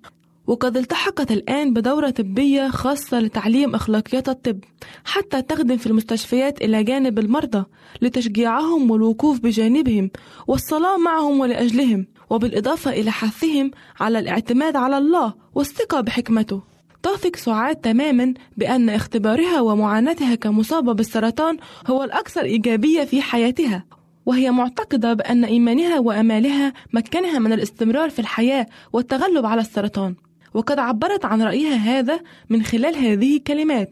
وقد 0.47 0.77
التحقت 0.77 1.31
الآن 1.31 1.73
بدورة 1.73 2.09
طبية 2.09 2.67
خاصة 2.69 3.19
لتعليم 3.19 3.75
أخلاقيات 3.75 4.29
الطب 4.29 4.59
حتى 5.05 5.41
تخدم 5.41 5.77
في 5.77 5.87
المستشفيات 5.87 6.61
إلى 6.61 6.83
جانب 6.83 7.19
المرضى 7.19 7.65
لتشجيعهم 8.01 8.91
والوقوف 8.91 9.39
بجانبهم 9.39 10.09
والصلاة 10.47 10.97
معهم 10.97 11.39
ولأجلهم 11.39 12.07
وبالإضافة 12.29 12.91
إلى 12.91 13.11
حثهم 13.11 13.71
على 13.99 14.19
الاعتماد 14.19 14.75
على 14.75 14.97
الله 14.97 15.33
والثقة 15.55 16.01
بحكمته. 16.01 16.61
تثق 17.03 17.35
سعاد 17.35 17.75
تماما 17.75 18.33
بأن 18.57 18.89
اختبارها 18.89 19.61
ومعاناتها 19.61 20.35
كمصابة 20.35 20.93
بالسرطان 20.93 21.57
هو 21.87 22.03
الأكثر 22.03 22.43
إيجابية 22.43 23.03
في 23.03 23.21
حياتها 23.21 23.85
وهي 24.25 24.51
معتقدة 24.51 25.13
بأن 25.13 25.45
إيمانها 25.45 25.99
وأمالها 25.99 26.73
مكنها 26.93 27.39
من 27.39 27.53
الاستمرار 27.53 28.09
في 28.09 28.19
الحياة 28.19 28.65
والتغلب 28.93 29.45
على 29.45 29.61
السرطان. 29.61 30.15
وقد 30.53 30.79
عبرت 30.79 31.25
عن 31.25 31.41
رأيها 31.41 31.75
هذا 31.75 32.19
من 32.49 32.63
خلال 32.63 32.95
هذه 32.95 33.37
الكلمات. 33.37 33.91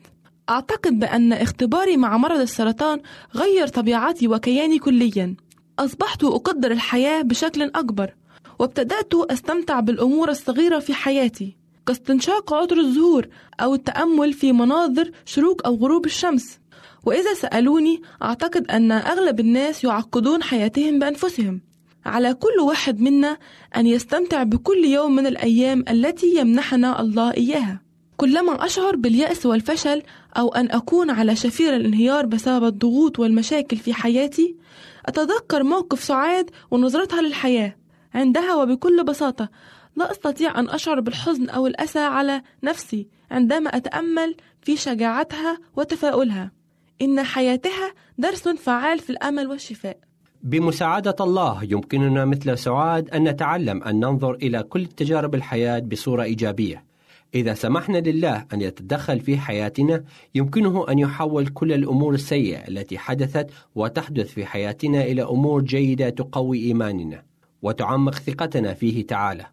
أعتقد 0.49 0.99
بأن 0.99 1.33
اختباري 1.33 1.97
مع 1.97 2.17
مرض 2.17 2.39
السرطان 2.39 3.01
غير 3.35 3.67
طبيعتي 3.67 4.27
وكياني 4.27 4.79
كليا. 4.79 5.35
أصبحت 5.79 6.23
أقدر 6.23 6.71
الحياة 6.71 7.21
بشكل 7.21 7.61
أكبر 7.61 8.13
وابتدأت 8.59 9.13
أستمتع 9.15 9.79
بالأمور 9.79 10.29
الصغيرة 10.29 10.79
في 10.79 10.93
حياتي 10.93 11.55
كاستنشاق 11.85 12.53
عطر 12.53 12.77
الزهور 12.77 13.27
أو 13.59 13.73
التأمل 13.73 14.33
في 14.33 14.51
مناظر 14.51 15.11
شروق 15.25 15.65
أو 15.65 15.75
غروب 15.75 16.05
الشمس. 16.05 16.59
وإذا 17.05 17.33
سألوني 17.33 18.01
أعتقد 18.23 18.71
أن 18.71 18.91
أغلب 18.91 19.39
الناس 19.39 19.83
يعقدون 19.83 20.43
حياتهم 20.43 20.99
بأنفسهم. 20.99 21.61
على 22.05 22.33
كل 22.33 22.59
واحد 22.61 23.01
منا 23.01 23.37
أن 23.75 23.87
يستمتع 23.87 24.43
بكل 24.43 24.85
يوم 24.85 25.15
من 25.15 25.27
الأيام 25.27 25.85
التي 25.89 26.35
يمنحنا 26.35 27.01
الله 27.01 27.33
إياها. 27.33 27.81
كلما 28.17 28.65
أشعر 28.65 28.95
باليأس 28.95 29.45
والفشل 29.45 30.03
أو 30.37 30.49
أن 30.49 30.71
أكون 30.71 31.09
على 31.09 31.35
شفير 31.35 31.75
الانهيار 31.75 32.25
بسبب 32.25 32.63
الضغوط 32.63 33.19
والمشاكل 33.19 33.77
في 33.77 33.93
حياتي 33.93 34.55
أتذكر 35.05 35.63
موقف 35.63 36.03
سعاد 36.03 36.49
ونظرتها 36.71 37.21
للحياة. 37.21 37.75
عندها 38.13 38.55
وبكل 38.55 39.03
بساطة 39.03 39.49
لا 39.95 40.11
أستطيع 40.11 40.59
أن 40.59 40.69
أشعر 40.69 40.99
بالحزن 40.99 41.49
أو 41.49 41.67
الأسى 41.67 41.99
على 41.99 42.41
نفسي 42.63 43.07
عندما 43.31 43.77
أتأمل 43.77 44.35
في 44.61 44.77
شجاعتها 44.77 45.57
وتفاؤلها. 45.75 46.51
إن 47.01 47.23
حياتها 47.23 47.93
درس 48.17 48.47
فعال 48.47 48.99
في 48.99 49.09
الأمل 49.09 49.47
والشفاء. 49.47 50.08
بمساعدة 50.43 51.15
الله 51.19 51.63
يمكننا 51.63 52.25
مثل 52.25 52.57
سعاد 52.57 53.09
أن 53.09 53.23
نتعلم 53.23 53.83
أن 53.83 53.99
ننظر 53.99 54.33
إلى 54.33 54.63
كل 54.63 54.85
تجارب 54.85 55.35
الحياة 55.35 55.79
بصورة 55.79 56.23
إيجابية. 56.23 56.83
إذا 57.35 57.53
سمحنا 57.53 57.97
لله 57.97 58.45
أن 58.53 58.61
يتدخل 58.61 59.19
في 59.19 59.37
حياتنا 59.37 60.03
يمكنه 60.35 60.85
أن 60.89 60.99
يحول 60.99 61.47
كل 61.47 61.73
الأمور 61.73 62.13
السيئة 62.13 62.67
التي 62.67 62.97
حدثت 62.97 63.49
وتحدث 63.75 64.27
في 64.27 64.45
حياتنا 64.45 65.03
إلى 65.03 65.23
أمور 65.23 65.61
جيدة 65.61 66.09
تقوي 66.09 66.59
إيماننا 66.59 67.23
وتعمق 67.61 68.15
ثقتنا 68.15 68.73
فيه 68.73 69.07
تعالى 69.07 69.45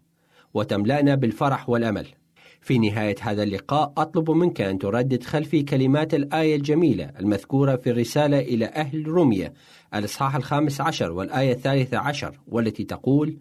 وتملأنا 0.54 1.14
بالفرح 1.14 1.68
والأمل. 1.68 2.06
في 2.66 2.78
نهاية 2.78 3.14
هذا 3.20 3.42
اللقاء 3.42 3.92
أطلب 3.96 4.30
منك 4.30 4.60
أن 4.60 4.78
تردد 4.78 5.22
خلفي 5.22 5.62
كلمات 5.62 6.14
الآية 6.14 6.56
الجميلة 6.56 7.12
المذكورة 7.20 7.76
في 7.76 7.90
الرسالة 7.90 8.38
إلى 8.38 8.66
أهل 8.66 9.08
روميا 9.08 9.52
الإصحاح 9.94 10.36
الخامس 10.36 10.80
عشر 10.80 11.12
والآية 11.12 11.52
الثالثة 11.52 11.98
عشر 11.98 12.38
والتي 12.48 12.84
تقول 12.84 13.36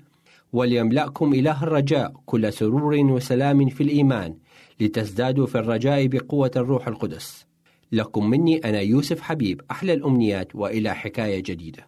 وليملأكم 0.53 1.34
إله 1.34 1.63
الرجاء 1.63 2.13
كل 2.26 2.53
سرور 2.53 2.95
وسلام 2.95 3.69
في 3.69 3.84
الإيمان 3.84 4.38
لتزدادوا 4.80 5.45
في 5.45 5.57
الرجاء 5.57 6.07
بقوة 6.07 6.51
الروح 6.55 6.88
القدس. 6.88 7.45
لكم 7.91 8.30
مني 8.30 8.57
أنا 8.57 8.80
يوسف 8.80 9.21
حبيب 9.21 9.61
أحلى 9.71 9.93
الأمنيات 9.93 10.55
وإلى 10.55 10.95
حكاية 10.95 11.43
جديدة. 11.43 11.88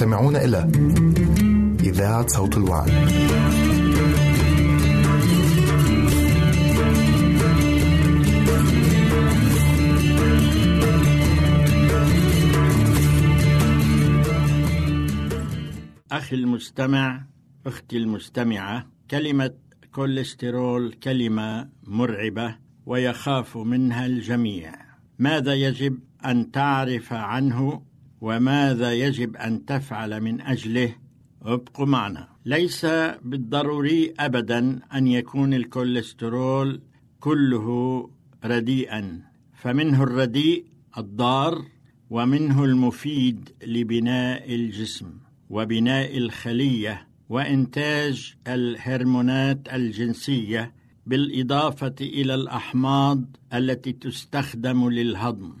تستمعون 0.00 0.36
إلى 0.36 0.70
إذاعة 1.80 2.26
صوت 2.26 2.56
الوعي 2.56 2.90
أخي 16.12 16.36
المستمع 16.36 17.24
أختي 17.66 17.96
المستمعة 17.96 18.86
كلمة 19.10 19.54
كوليسترول 19.92 20.92
كلمة 20.92 21.68
مرعبة 21.84 22.56
ويخاف 22.86 23.56
منها 23.56 24.06
الجميع. 24.06 24.74
ماذا 25.18 25.54
يجب 25.54 25.98
أن 26.24 26.50
تعرف 26.50 27.12
عنه؟ 27.12 27.89
وماذا 28.20 28.92
يجب 28.92 29.36
أن 29.36 29.64
تفعل 29.64 30.20
من 30.20 30.40
أجله؟ 30.40 30.94
ابقوا 31.42 31.86
معنا. 31.86 32.28
ليس 32.44 32.86
بالضروري 33.24 34.14
أبدا 34.20 34.80
أن 34.94 35.06
يكون 35.06 35.54
الكوليسترول 35.54 36.80
كله 37.20 38.10
رديئا 38.44 39.22
فمنه 39.54 40.02
الرديء 40.02 40.64
الضار 40.98 41.64
ومنه 42.10 42.64
المفيد 42.64 43.50
لبناء 43.66 44.54
الجسم 44.54 45.10
وبناء 45.50 46.18
الخلية 46.18 47.08
وإنتاج 47.28 48.34
الهرمونات 48.46 49.74
الجنسية 49.74 50.74
بالإضافة 51.06 51.94
إلى 52.00 52.34
الأحماض 52.34 53.36
التي 53.54 53.92
تستخدم 53.92 54.88
للهضم. 54.90 55.52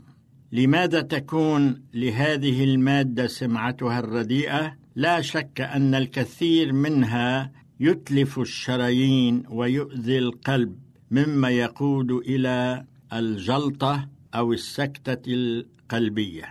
لماذا 0.52 1.00
تكون 1.00 1.82
لهذه 1.94 2.64
المادة 2.64 3.26
سمعتها 3.26 3.98
الرديئة؟ 3.98 4.76
لا 4.96 5.20
شك 5.20 5.60
أن 5.60 5.94
الكثير 5.94 6.72
منها 6.72 7.52
يتلف 7.80 8.38
الشرايين 8.38 9.42
ويؤذي 9.50 10.18
القلب 10.18 10.78
مما 11.10 11.50
يقود 11.50 12.10
إلى 12.10 12.84
الجلطة 13.12 14.08
أو 14.34 14.52
السكتة 14.52 15.22
القلبية. 15.28 16.44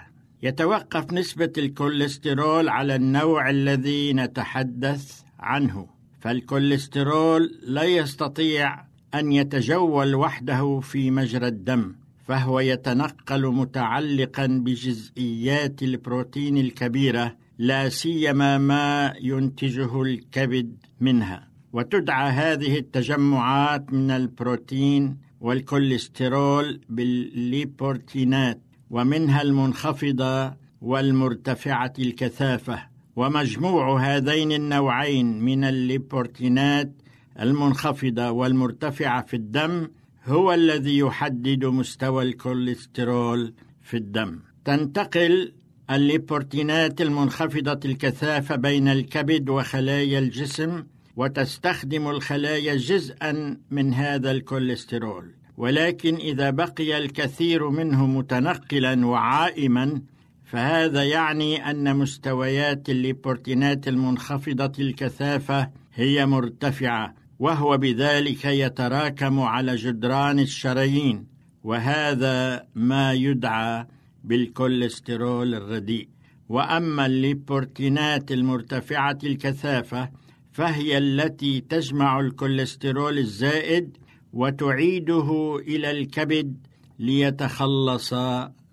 يتوقف 0.44 1.14
نسبة 1.14 1.54
الكوليسترول 1.58 2.70
على 2.70 2.96
النوع 2.96 3.50
الذي 3.50 4.14
نتحدث 4.14 5.22
عنه 5.40 5.88
فالكوليسترول 6.20 7.60
لا 7.64 7.84
يستطيع 7.84 8.86
أن 9.14 9.32
يتجول 9.32 10.16
وحده 10.16 10.80
في 10.80 11.12
مجرى 11.12 11.48
الدم. 11.48 11.96
فهو 12.30 12.60
يتنقل 12.60 13.48
متعلقا 13.48 14.48
بجزئيات 14.48 15.84
البروتين 15.84 16.58
الكبيرة 16.58 17.36
لا 17.58 17.90
سيما 17.90 18.58
ما 18.58 19.14
ينتجه 19.22 20.02
الكبد 20.02 20.78
منها. 21.00 21.48
وتدعى 21.74 22.32
هذه 22.32 22.78
التجمعات 22.78 23.94
من 23.94 24.12
البروتين 24.12 25.18
والكوليسترول 25.42 26.82
بالليبورتينات 26.90 28.62
ومنها 28.90 29.42
المنخفضة 29.42 30.54
والمرتفعة 30.82 31.94
الكثافة. 32.00 32.80
ومجموع 33.16 34.02
هذين 34.02 34.52
النوعين 34.52 35.42
من 35.42 35.64
الليبوبروتينات 35.64 36.92
المنخفضة 37.40 38.32
والمرتفعة 38.32 39.26
في 39.26 39.36
الدم 39.36 39.88
هو 40.30 40.54
الذي 40.54 40.98
يحدد 40.98 41.66
مستوى 41.66 42.24
الكوليسترول 42.24 43.54
في 43.82 43.98
الدم. 43.98 44.40
تنتقل 44.66 45.54
الليبوبروتينات 45.92 47.02
المنخفضة 47.02 47.80
الكثافة 47.86 48.56
بين 48.56 48.88
الكبد 48.88 49.50
وخلايا 49.50 50.20
الجسم 50.20 50.84
وتستخدم 51.16 52.08
الخلايا 52.08 52.76
جزءا 52.76 53.58
من 53.72 53.94
هذا 53.94 54.32
الكوليسترول. 54.32 55.32
ولكن 55.58 56.16
إذا 56.16 56.50
بقي 56.50 56.98
الكثير 56.98 57.70
منه 57.70 58.06
متنقلا 58.08 59.06
وعائما 59.06 60.02
فهذا 60.46 61.04
يعني 61.04 61.72
أن 61.72 61.96
مستويات 61.96 62.90
الليبورتينات 62.90 63.88
المنخفضة 63.88 64.72
الكثافة 64.80 65.70
هي 65.94 66.26
مرتفعة. 66.26 67.19
وهو 67.40 67.78
بذلك 67.78 68.46
يتراكم 68.46 69.40
على 69.40 69.76
جدران 69.76 70.40
الشرايين 70.40 71.26
وهذا 71.64 72.66
ما 72.76 73.14
يدعى 73.14 73.88
بالكوليسترول 74.24 75.56
الرديء. 75.56 76.08
وأما 76.50 77.06
الليبورتينات 77.06 78.32
المرتفعة 78.32 79.18
الكثافة 79.24 80.10
فهي 80.52 80.98
التي 80.98 81.62
تجمع 81.62 82.20
الكوليسترول 82.20 83.18
الزائد 83.18 83.98
وتعيده 84.34 85.60
إلى 85.68 85.92
الكبد 85.92 86.58
ليتخلص 87.00 88.14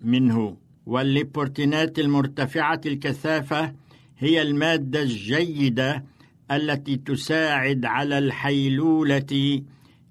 منه. 0.01 0.57
والليبورتينات 0.85 1.99
المرتفعة 1.99 2.81
الكثافة 2.85 3.73
هي 4.17 4.41
المادة 4.41 5.01
الجيدة 5.01 6.03
التي 6.51 6.95
تساعد 6.95 7.85
على 7.85 8.17
الحيلولة 8.17 9.61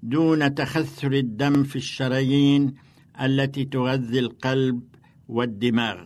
دون 0.03 0.55
تخثر 0.55 1.11
الدم 1.11 1.63
في 1.63 1.75
الشرايين 1.75 2.73
التي 3.21 3.65
تغذي 3.65 4.19
القلب 4.19 4.81
والدماغ. 5.27 5.97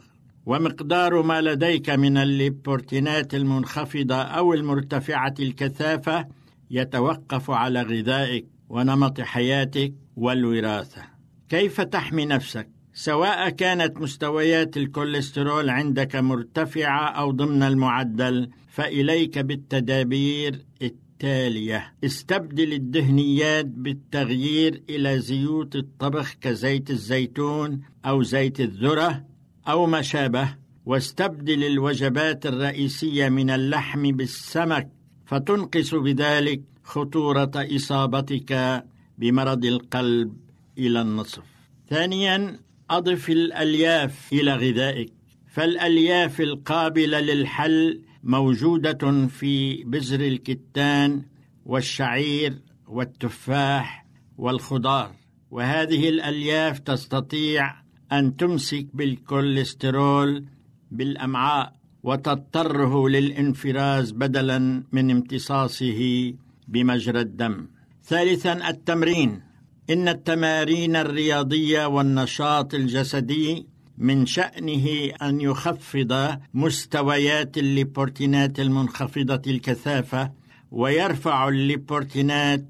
ومقدار 0.45 1.21
ما 1.21 1.41
لديك 1.41 1.89
من 1.89 2.17
الليبورتينات 2.17 3.35
المنخفضة 3.35 4.15
أو 4.15 4.53
المرتفعة 4.53 5.33
الكثافة 5.39 6.27
يتوقف 6.71 7.51
على 7.51 7.81
غذائك 7.81 8.45
ونمط 8.69 9.21
حياتك 9.21 9.93
والوراثة. 10.15 11.01
كيف 11.49 11.81
تحمي 11.81 12.25
نفسك؟ 12.25 12.80
سواء 12.93 13.49
كانت 13.49 14.01
مستويات 14.01 14.77
الكوليسترول 14.77 15.69
عندك 15.69 16.15
مرتفعة 16.15 17.05
أو 17.05 17.31
ضمن 17.31 17.63
المعدل 17.63 18.49
فإليك 18.67 19.39
بالتدابير 19.39 20.65
التالية. 20.81 21.93
استبدل 22.03 22.73
الدهنيات 22.73 23.65
بالتغيير 23.65 24.81
إلى 24.89 25.19
زيوت 25.19 25.75
الطبخ 25.75 26.33
كزيت 26.41 26.89
الزيتون 26.89 27.81
أو 28.05 28.23
زيت 28.23 28.59
الذرة 28.59 29.23
أو 29.67 29.85
ما 29.85 30.01
شابه 30.01 30.55
واستبدل 30.85 31.63
الوجبات 31.63 32.45
الرئيسية 32.45 33.29
من 33.29 33.49
اللحم 33.49 34.11
بالسمك 34.11 34.89
فتنقص 35.25 35.95
بذلك 35.95 36.61
خطورة 36.83 37.51
إصابتك 37.55 38.83
بمرض 39.17 39.65
القلب 39.65 40.37
إلى 40.77 41.01
النصف. 41.01 41.43
ثانيا 41.89 42.59
أضف 42.97 43.29
الألياف 43.29 44.33
إلى 44.33 44.53
غذائك. 44.53 45.13
فالألياف 45.47 46.41
القابلة 46.41 47.19
للحل 47.19 48.01
موجودة 48.23 49.27
في 49.27 49.83
بذر 49.83 50.21
الكتان 50.27 51.25
والشعير 51.65 52.53
والتفاح 52.87 54.05
والخضار. 54.37 55.11
وهذه 55.51 56.09
الألياف 56.09 56.79
تستطيع 56.79 57.73
أن 58.11 58.35
تمسك 58.35 58.85
بالكوليسترول 58.93 60.45
بالأمعاء 60.91 61.73
وتضطره 62.03 63.09
للانفراز 63.09 64.11
بدلا 64.11 64.83
من 64.91 65.11
امتصاصه 65.11 66.33
بمجرى 66.67 67.21
الدم. 67.21 67.67
ثالثا 68.03 68.69
التمرين. 68.69 69.50
إن 69.93 70.07
التمارين 70.07 70.95
الرياضية 70.95 71.85
والنشاط 71.85 72.73
الجسدي 72.73 73.67
من 73.97 74.25
شأنه 74.25 74.87
أن 75.21 75.41
يخفض 75.41 76.37
مستويات 76.53 77.57
الليبورتينات 77.57 78.59
المنخفضة 78.59 79.51
الكثافة 79.51 80.31
ويرفع 80.71 81.47
الليبورتينات 81.47 82.65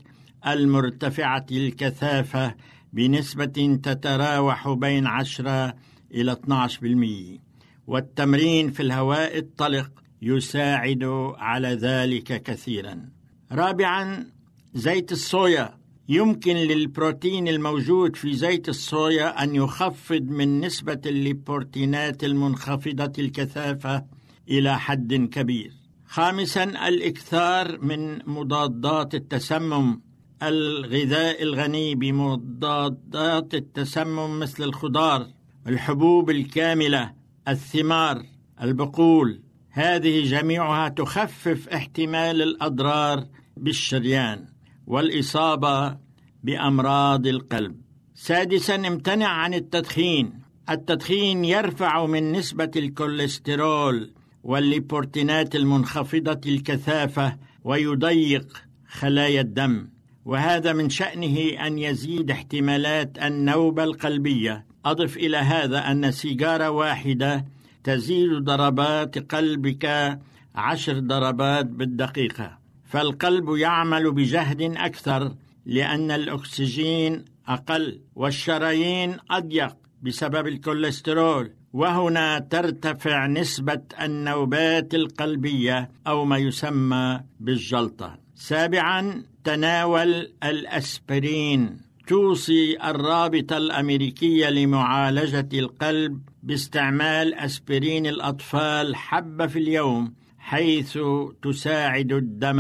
المرتفعة 0.48 1.46
الكثافة 1.52 2.56
بنسبة 2.94 3.80
تتراوح 3.84 4.70
بين 4.70 5.08
10 5.08 5.76
إلى 6.14 6.32
12% 6.32 7.40
والتمرين 7.88 8.72
في 8.72 8.84
الهواء 8.84 9.38
الطلق 9.38 9.92
يساعد 10.22 11.04
على 11.38 11.68
ذلك 11.68 12.44
كثيرا. 12.44 13.10
رابعا 13.52 14.26
زيت 14.74 15.12
الصويا. 15.12 15.81
يمكن 16.12 16.56
للبروتين 16.56 17.48
الموجود 17.48 18.16
في 18.16 18.34
زيت 18.34 18.70
الصويا 18.70 19.44
أن 19.44 19.56
يخفض 19.56 20.22
من 20.22 20.60
نسبة 20.60 21.02
الليبورتينات 21.06 22.24
المنخفضة 22.24 23.12
الكثافة 23.20 24.06
إلى 24.50 24.80
حد 24.80 25.14
كبير. 25.14 25.72
خامسا 26.06 26.64
الإكثار 26.64 27.82
من 27.82 28.30
مضادات 28.30 29.16
التسمم. 29.16 30.02
الغذاء 30.44 31.44
الغني 31.44 31.96
بمضادات 31.96 33.54
التسمم 33.54 34.40
مثل 34.40 34.64
الخضار 34.64 35.28
الحبوب 35.68 36.30
الكاملة 36.30 37.14
الثمار 37.48 38.24
البقول. 38.62 39.42
هذه 39.70 40.24
جميعها 40.24 40.90
تخفف 40.90 41.70
احتمال 41.70 42.42
الأضرار 42.42 43.26
بالشريان. 43.58 44.51
والإصابة 44.88 45.98
بأمراض 46.44 47.28
القلب. 47.28 47.76
سادسا 48.16 48.76
امتنع 48.76 49.28
عن 49.28 49.54
التدخين. 49.54 50.34
التدخين 50.70 51.46
يرفع 51.46 52.06
من 52.06 52.32
نسبة 52.32 52.72
الكوليسترول 52.76 54.12
والليبورتينات 54.44 55.56
المنخفضة 55.56 56.42
الكثافة 56.52 57.38
ويضيق 57.64 58.64
خلايا 58.88 59.42
الدم. 59.42 59.88
وهذا 60.26 60.74
من 60.74 60.90
شأنه 60.90 61.68
أن 61.68 61.78
يزيد 61.80 62.32
احتمالات 62.32 63.18
النوبة 63.18 63.84
القلبية. 63.84 64.66
أضف 64.86 65.18
إلى 65.18 65.38
هذا 65.38 65.92
أن 65.92 66.12
سيجارة 66.12 66.70
واحدة 66.70 67.46
تزيد 67.84 68.32
ضربات 68.32 69.34
قلبك 69.34 70.20
عشر 70.56 71.00
ضربات 71.00 71.66
بالدقيقة. 71.66 72.61
فالقلب 72.92 73.56
يعمل 73.56 74.12
بجهد 74.12 74.62
أكثر 74.62 75.36
لأن 75.66 76.12
الأكسجين 76.12 77.26
أقل 77.48 78.02
والشرايين 78.16 79.18
أضيق 79.32 79.76
بسبب 80.02 80.48
الكوليسترول. 80.48 81.52
وهنا 81.74 82.40
ترتفع 82.40 83.28
نسبة 83.28 83.82
النوبات 84.02 84.96
القلبية 84.96 85.92
أو 86.08 86.26
ما 86.26 86.38
يسمى 86.38 87.20
بالجلطة. 87.40 88.18
سابعا 88.36 89.24
تناول 89.44 90.32
الأسبرين. 90.44 91.78
توصي 92.08 92.78
الرابطة 92.84 93.58
الأمريكية 93.58 94.50
لمعالجة 94.50 95.50
القلب 95.54 96.22
باستعمال 96.44 97.34
أسبرين 97.34 98.08
الأطفال 98.08 98.96
حبة 98.96 99.48
في 99.48 99.60
اليوم. 99.60 100.21
حيث 100.52 101.00
تساعد 101.42 102.12
الدم 102.12 102.60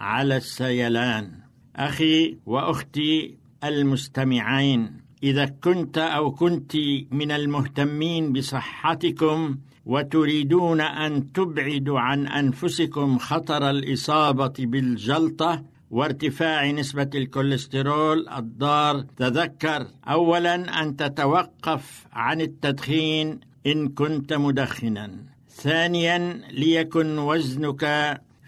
على 0.00 0.36
السيلان. 0.36 1.30
أخي 1.76 2.36
وأختي 2.46 3.36
المستمعين 3.64 4.96
إذا 5.22 5.46
كنت 5.46 5.98
أو 5.98 6.30
كنت 6.30 6.76
من 7.10 7.30
المهتمين 7.30 8.32
بصحتكم 8.32 9.56
وتريدون 9.86 10.80
أن 10.80 11.32
تبعدوا 11.32 12.00
عن 12.00 12.26
أنفسكم 12.26 13.18
خطر 13.18 13.70
الإصابة 13.70 14.54
بالجلطة 14.58 15.62
وارتفاع 15.90 16.70
نسبة 16.70 17.10
الكوليسترول 17.14 18.28
الضار 18.28 19.00
تذكر 19.16 19.86
أولا 20.04 20.82
أن 20.82 20.96
تتوقف 20.96 22.06
عن 22.12 22.40
التدخين 22.40 23.40
إن 23.66 23.88
كنت 23.88 24.32
مدخنا 24.32 25.31
ثانيا 25.62 26.18
ليكن 26.50 27.18
وزنك 27.18 27.84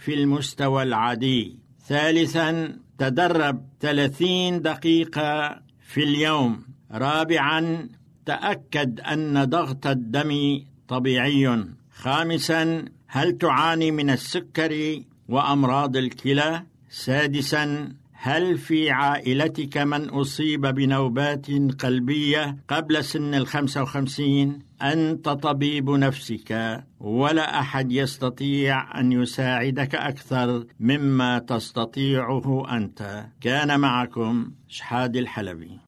في 0.04 0.14
المستوى 0.14 0.82
العادي. 0.82 1.56
ثالثا 1.86 2.78
تدرب 2.98 3.66
30 3.80 4.62
دقيقة 4.62 5.60
في 5.80 6.02
اليوم. 6.02 6.62
رابعا 6.92 7.88
تأكد 8.26 9.00
أن 9.00 9.44
ضغط 9.44 9.86
الدم 9.86 10.62
طبيعي. 10.88 11.64
خامسا 11.92 12.84
هل 13.06 13.38
تعاني 13.38 13.90
من 13.90 14.10
السكر 14.10 15.00
وأمراض 15.28 15.96
الكلى؟ 15.96 16.62
سادسا 16.90 17.92
هل 18.26 18.58
في 18.58 18.90
عائلتك 18.90 19.76
من 19.76 20.08
أصيب 20.08 20.60
بنوبات 20.60 21.46
قلبية 21.80 22.56
قبل 22.68 23.04
سن 23.04 23.34
الخمسة 23.34 23.82
وخمسين؟ 23.82 24.58
أنت 24.82 25.28
طبيب 25.28 25.90
نفسك 25.90 26.82
ولا 27.00 27.60
أحد 27.60 27.92
يستطيع 27.92 29.00
أن 29.00 29.12
يساعدك 29.12 29.94
أكثر 29.94 30.64
مما 30.80 31.38
تستطيعه 31.38 32.76
أنت 32.76 33.26
كان 33.40 33.80
معكم 33.80 34.50
شحاد 34.68 35.16
الحلبي 35.16 35.78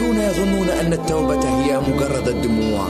كثيرون 0.00 0.20
يظنون 0.20 0.68
أن 0.68 0.92
التوبة 0.92 1.48
هي 1.48 1.78
مجرد 1.78 2.28
الدموع 2.28 2.84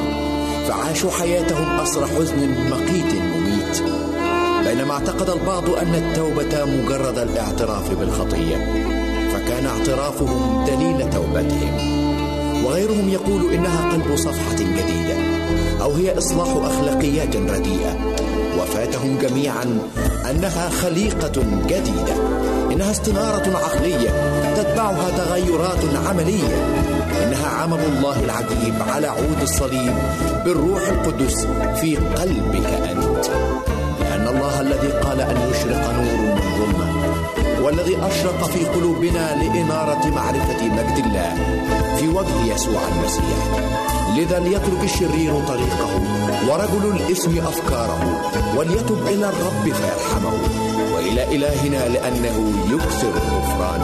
فعاشوا 0.69 1.11
حياتهم 1.11 1.81
أسر 1.81 2.07
حزن 2.07 2.69
مقيت 2.71 3.15
مميت. 3.15 3.83
بينما 4.67 4.93
اعتقد 4.93 5.31
البعض 5.31 5.71
أن 5.71 5.95
التوبة 5.95 6.65
مجرد 6.65 7.19
الاعتراف 7.19 7.95
بالخطية 7.95 8.57
فكان 9.33 9.67
اعترافهم 9.67 10.65
دليل 10.65 11.11
توبتهم. 11.11 11.75
وغيرهم 12.65 13.09
يقول 13.09 13.53
إنها 13.55 13.93
قلب 13.93 14.17
صفحة 14.17 14.57
جديدة 14.59 15.17
أو 15.83 15.93
هي 15.93 16.19
إصلاح 16.19 16.49
أخلاقيات 16.49 17.37
رديئة. 17.37 17.97
وفاتهم 18.61 19.19
جميعا 19.19 19.79
أنها 20.31 20.69
خليقة 20.69 21.43
جديدة 21.67 22.15
إنها 22.73 22.91
استنارة 22.91 23.57
عقلية 23.57 24.11
تتبعها 24.57 25.11
تغيرات 25.11 26.07
عملية. 26.09 27.00
إنها 27.23 27.49
عمل 27.49 27.81
الله 27.85 28.25
العجيب 28.25 28.75
على 28.89 29.07
عود 29.07 29.43
الصليب 29.43 29.95
بالروح 30.45 30.83
القدس 30.89 31.47
في 31.81 31.97
قلبك 31.97 32.67
أنت. 32.67 33.27
لأن 34.01 34.29
الله 34.29 34.61
الذي 34.61 34.89
قال 34.89 35.21
أن 35.21 35.51
يشرق 35.51 35.93
نور 35.93 36.35
من 36.35 36.41
ظلمة 36.59 36.91
والذي 37.65 37.97
أشرق 37.97 38.45
في 38.45 38.65
قلوبنا 38.65 39.37
لإنارة 39.37 40.07
معرفة 40.09 40.65
مجد 40.65 41.05
الله 41.07 41.35
في 41.99 42.09
وجه 42.09 42.55
يسوع 42.55 42.81
المسيح. 42.95 43.41
لذا 44.17 44.39
ليترك 44.39 44.85
الشرير 44.85 45.33
طريقه 45.49 45.91
ورجل 46.49 46.97
الإثم 46.97 47.39
أفكاره 47.39 48.01
وليتب 48.57 49.07
إلى 49.07 49.29
الرب 49.29 49.65
فيرحمه 49.65 50.35
وإلى 50.95 51.37
إلهنا 51.37 51.89
لأنه 51.89 52.53
يكثر 52.73 53.09
الغفران. 53.09 53.81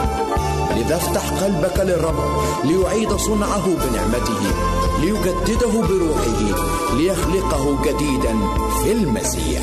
لذا 0.77 0.97
افتح 0.97 1.31
قلبك 1.45 1.81
للرب 1.81 2.15
ليعيد 2.65 3.13
صنعه 3.17 3.67
بنعمته 3.67 4.41
ليجدده 5.01 5.73
بروحه 5.89 6.41
ليخلقه 6.97 7.77
جديدا 7.85 8.35
في 8.83 8.93
المسيح. 8.93 9.63